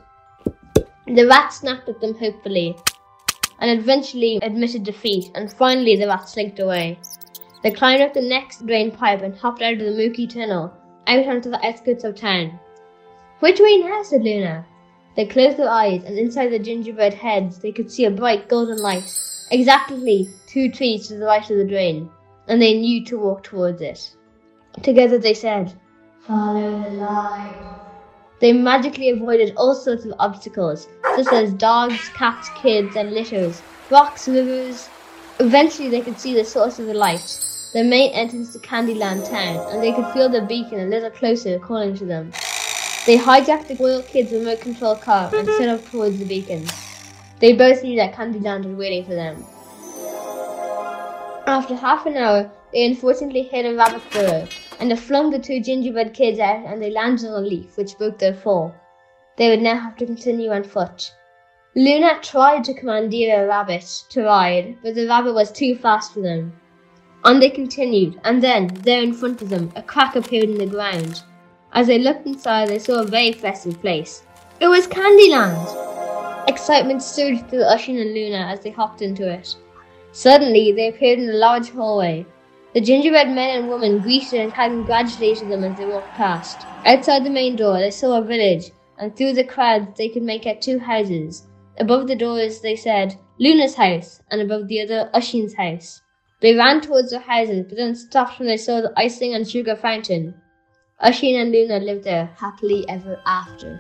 The 1.07 1.27
rat 1.27 1.53
snapped 1.53 1.89
at 1.89 2.01
them 2.01 2.15
hopefully, 2.15 2.77
and 3.59 3.81
eventually 3.81 4.39
admitted 4.43 4.85
defeat, 4.85 5.31
and 5.35 5.53
finally 5.53 5.97
the 5.97 6.07
rat 6.07 6.29
slinked 6.29 6.59
away. 6.59 6.99
They 7.63 7.71
climbed 7.71 8.03
up 8.03 8.13
the 8.13 8.21
next 8.21 8.67
drain 8.67 8.93
pipe 8.93 9.23
and 9.23 9.35
hopped 9.35 9.63
out 9.63 9.75
of 9.75 9.79
the 9.81 9.91
murky 9.91 10.27
tunnel, 10.27 10.73
out 11.07 11.27
onto 11.27 11.51
the 11.51 11.67
outskirts 11.67 12.05
of 12.05 12.15
town. 12.15 12.61
Which 13.41 13.61
way 13.61 13.79
now? 13.79 14.03
said 14.03 14.23
Luna. 14.23 14.65
They 15.15 15.27
closed 15.27 15.57
their 15.57 15.71
eyes, 15.71 16.03
and 16.05 16.19
inside 16.19 16.49
the 16.49 16.59
gingerbread 16.59 17.15
heads 17.15 17.59
they 17.59 17.73
could 17.73 17.91
see 17.91 18.05
a 18.05 18.11
bright 18.11 18.49
golden 18.49 18.79
light, 18.79 19.11
exactly 19.51 20.29
two 20.47 20.71
trees 20.71 21.09
to 21.09 21.17
the 21.17 21.25
right 21.25 21.51
of 21.51 21.57
the 21.57 21.65
drain, 21.65 22.11
and 22.49 22.61
they 22.61 22.75
knew 22.75 23.05
to 23.07 23.19
walk 23.19 23.43
towards 23.43 23.81
it. 23.83 24.15
Together 24.83 25.19
they 25.19 25.35
said, 25.35 25.73
Follow 26.27 26.83
the 26.83 26.91
light. 26.91 27.55
They 28.41 28.53
magically 28.53 29.11
avoided 29.11 29.55
all 29.57 29.75
sorts 29.75 30.05
of 30.05 30.15
obstacles, 30.19 30.89
such 31.17 31.33
as 31.33 31.53
dogs, 31.55 32.11
cats, 32.11 32.51
kids, 32.57 32.97
and 32.97 33.13
litters, 33.13 33.63
rocks, 33.91 34.29
rivers. 34.29 34.89
Eventually 35.41 35.89
they 35.89 36.03
could 36.03 36.19
see 36.19 36.35
the 36.35 36.45
source 36.45 36.79
of 36.79 36.87
the 36.87 36.95
light, 36.95 37.41
the 37.73 37.85
main 37.85 38.13
entrance 38.13 38.53
to 38.53 38.59
Candyland 38.59 39.29
town, 39.29 39.67
and 39.71 39.83
they 39.83 39.93
could 39.93 40.13
feel 40.13 40.29
the 40.29 40.43
beacon 40.43 40.81
a 40.81 40.87
little 40.87 41.11
closer 41.11 41.59
calling 41.59 41.95
to 41.97 42.05
them. 42.05 42.33
They 43.07 43.17
hijacked 43.17 43.69
the 43.69 43.77
Royal 43.77 44.03
Kids 44.03 44.33
remote 44.33 44.61
control 44.61 44.97
car 44.97 45.31
and 45.33 45.47
set 45.47 45.69
off 45.69 45.89
towards 45.93 46.19
the 46.19 46.25
beacon. 46.25 46.67
They 47.39 47.53
both 47.53 47.85
knew 47.85 47.95
that 47.97 48.15
Candyland 48.15 48.65
was 48.65 48.75
waiting 48.75 49.05
for 49.05 49.15
them. 49.15 49.45
After 51.47 51.77
half 51.77 52.05
an 52.07 52.17
hour, 52.17 52.51
they 52.73 52.85
unfortunately 52.85 53.43
hit 53.43 53.65
a 53.65 53.77
rabbit 53.77 54.03
burrow, 54.11 54.49
and 54.81 54.91
they 54.91 54.97
flung 54.97 55.31
the 55.31 55.39
two 55.39 55.61
gingerbread 55.61 56.15
kids 56.15 56.41
out 56.41 56.67
and 56.67 56.83
they 56.83 56.91
landed 56.91 57.31
on 57.31 57.45
a 57.45 57.47
leaf, 57.47 57.77
which 57.77 57.97
broke 57.97 58.19
their 58.19 58.35
fall. 58.35 58.75
They 59.37 59.51
would 59.51 59.63
now 59.63 59.79
have 59.79 59.95
to 59.99 60.07
continue 60.07 60.51
on 60.51 60.65
foot. 60.65 61.15
Luna 61.77 62.19
tried 62.23 62.65
to 62.65 62.75
commandeer 62.75 63.45
a 63.45 63.47
rabbit 63.47 64.03
to 64.09 64.25
ride, 64.25 64.79
but 64.83 64.97
the 64.97 65.07
rabbit 65.07 65.35
was 65.35 65.53
too 65.53 65.77
fast 65.77 66.13
for 66.13 66.23
them. 66.23 66.59
On 67.23 67.39
they 67.39 67.51
continued, 67.51 68.19
and 68.25 68.43
then, 68.43 68.67
there 68.83 69.03
in 69.03 69.15
front 69.15 69.43
of 69.43 69.49
them, 69.49 69.71
a 69.77 69.83
crack 69.83 70.17
appeared 70.17 70.51
in 70.51 70.59
the 70.59 70.67
ground. 70.67 71.23
As 71.77 71.89
they 71.89 71.99
looked 71.99 72.27
inside, 72.27 72.69
they 72.69 72.79
saw 72.79 73.03
a 73.03 73.07
very 73.07 73.33
festive 73.33 73.79
place. 73.83 74.23
It 74.61 74.67
was 74.67 74.87
Candyland! 74.87 76.49
Excitement 76.49 77.03
surged 77.03 77.51
through 77.51 77.65
Oisín 77.65 78.01
and 78.01 78.15
Luna 78.15 78.47
as 78.51 78.61
they 78.61 78.71
hopped 78.71 79.03
into 79.03 79.31
it. 79.31 79.55
Suddenly, 80.11 80.73
they 80.73 80.89
appeared 80.89 81.19
in 81.19 81.29
a 81.29 81.35
large 81.35 81.69
hallway. 81.69 82.25
The 82.73 82.81
gingerbread 82.81 83.29
men 83.29 83.59
and 83.59 83.69
women 83.69 83.99
greeted 83.99 84.41
and 84.41 84.55
congratulated 84.55 85.51
them 85.51 85.65
as 85.65 85.77
they 85.77 85.85
walked 85.85 86.15
past. 86.15 86.67
Outside 86.87 87.25
the 87.25 87.31
main 87.31 87.57
door, 87.57 87.79
they 87.79 87.91
saw 87.91 88.17
a 88.17 88.25
village, 88.25 88.71
and 88.97 89.15
through 89.15 89.35
the 89.35 89.45
crowd, 89.45 89.95
they 89.97 90.09
could 90.09 90.23
make 90.23 90.47
out 90.47 90.63
two 90.63 90.79
houses. 90.79 91.47
Above 91.79 92.07
the 92.07 92.17
doors, 92.17 92.63
they 92.63 92.77
said, 92.77 93.19
Luna's 93.39 93.75
house, 93.75 94.23
and 94.31 94.41
above 94.41 94.69
the 94.69 94.81
other, 94.81 95.11
Oisín's 95.13 95.53
house. 95.53 96.01
They 96.41 96.55
ran 96.55 96.81
towards 96.81 97.11
the 97.11 97.19
houses, 97.19 97.67
but 97.69 97.77
then 97.77 97.95
stopped 97.95 98.39
when 98.39 98.49
they 98.49 98.57
saw 98.57 98.81
the 98.81 98.95
icing 98.97 99.35
and 99.35 99.47
sugar 99.47 99.77
fountain. 99.77 100.41
Oisín 101.05 101.41
and 101.41 101.53
Luna 101.53 101.79
lived 101.79 102.05
there 102.05 102.31
happily 102.39 102.89
ever 102.89 103.21
after. 103.27 103.79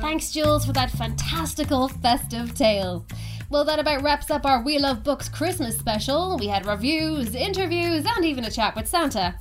Thanks, 0.00 0.32
Jules, 0.32 0.64
for 0.64 0.72
that 0.72 0.90
fantastical 0.90 1.88
festive 1.88 2.54
tale. 2.54 3.04
Well, 3.50 3.64
that 3.64 3.78
about 3.78 4.02
wraps 4.02 4.30
up 4.30 4.46
our 4.46 4.62
We 4.62 4.78
Love 4.78 5.04
Books 5.04 5.28
Christmas 5.28 5.76
special. 5.76 6.38
We 6.38 6.48
had 6.48 6.64
reviews, 6.64 7.34
interviews, 7.34 8.06
and 8.16 8.24
even 8.24 8.44
a 8.44 8.50
chat 8.50 8.74
with 8.74 8.88
Santa. 8.88 9.34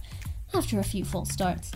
After 0.54 0.80
a 0.80 0.84
few 0.84 1.06
false 1.06 1.30
starts. 1.30 1.72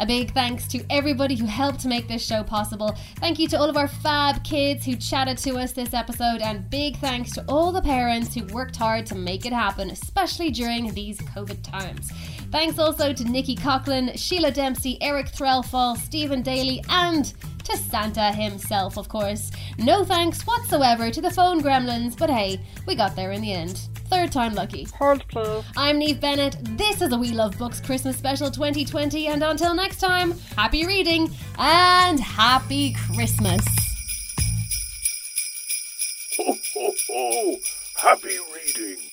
A 0.00 0.06
big 0.06 0.32
thanks 0.32 0.66
to 0.68 0.84
everybody 0.90 1.36
who 1.36 1.46
helped 1.46 1.84
make 1.86 2.08
this 2.08 2.24
show 2.24 2.42
possible. 2.42 2.96
Thank 3.16 3.38
you 3.38 3.48
to 3.48 3.58
all 3.58 3.70
of 3.70 3.76
our 3.76 3.88
fab 3.88 4.42
kids 4.44 4.84
who 4.84 4.96
chatted 4.96 5.38
to 5.38 5.56
us 5.56 5.72
this 5.72 5.94
episode, 5.94 6.40
and 6.40 6.68
big 6.70 6.96
thanks 6.96 7.32
to 7.32 7.44
all 7.48 7.72
the 7.72 7.82
parents 7.82 8.34
who 8.34 8.44
worked 8.46 8.76
hard 8.76 9.06
to 9.06 9.14
make 9.14 9.46
it 9.46 9.52
happen, 9.52 9.90
especially 9.90 10.50
during 10.50 10.92
these 10.92 11.18
COVID 11.18 11.62
times. 11.62 12.10
Thanks 12.50 12.78
also 12.78 13.12
to 13.12 13.24
Nikki 13.24 13.54
Coughlin, 13.54 14.18
Sheila 14.18 14.50
Dempsey, 14.50 14.98
Eric 15.00 15.26
Threlfall, 15.26 15.96
Stephen 15.96 16.42
Daly, 16.42 16.82
and 16.88 17.32
to 17.64 17.76
Santa 17.76 18.32
himself, 18.32 18.96
of 18.96 19.08
course. 19.08 19.52
No 19.78 20.02
thanks 20.04 20.42
whatsoever 20.42 21.10
to 21.12 21.20
the 21.20 21.30
phone 21.30 21.62
gremlins, 21.62 22.18
but 22.18 22.28
hey, 22.28 22.58
we 22.86 22.96
got 22.96 23.14
there 23.14 23.30
in 23.30 23.42
the 23.42 23.52
end. 23.52 23.80
Third 24.10 24.32
time 24.32 24.54
lucky. 24.54 24.88
Hold, 24.98 25.26
please. 25.28 25.64
I'm 25.76 25.98
Neve 25.98 26.20
Bennett. 26.20 26.56
This 26.76 27.00
is 27.00 27.12
a 27.12 27.16
We 27.16 27.30
Love 27.30 27.56
Books 27.56 27.80
Christmas 27.80 28.16
Special 28.16 28.50
2020, 28.50 29.28
and 29.28 29.44
until 29.44 29.72
next 29.72 30.00
time, 30.00 30.32
happy 30.56 30.84
reading 30.84 31.30
and 31.56 32.18
happy 32.18 32.92
Christmas. 33.14 33.64
Ho, 36.36 36.56
ho, 36.74 36.92
ho! 37.08 37.56
Happy 37.96 38.36
reading! 38.52 39.09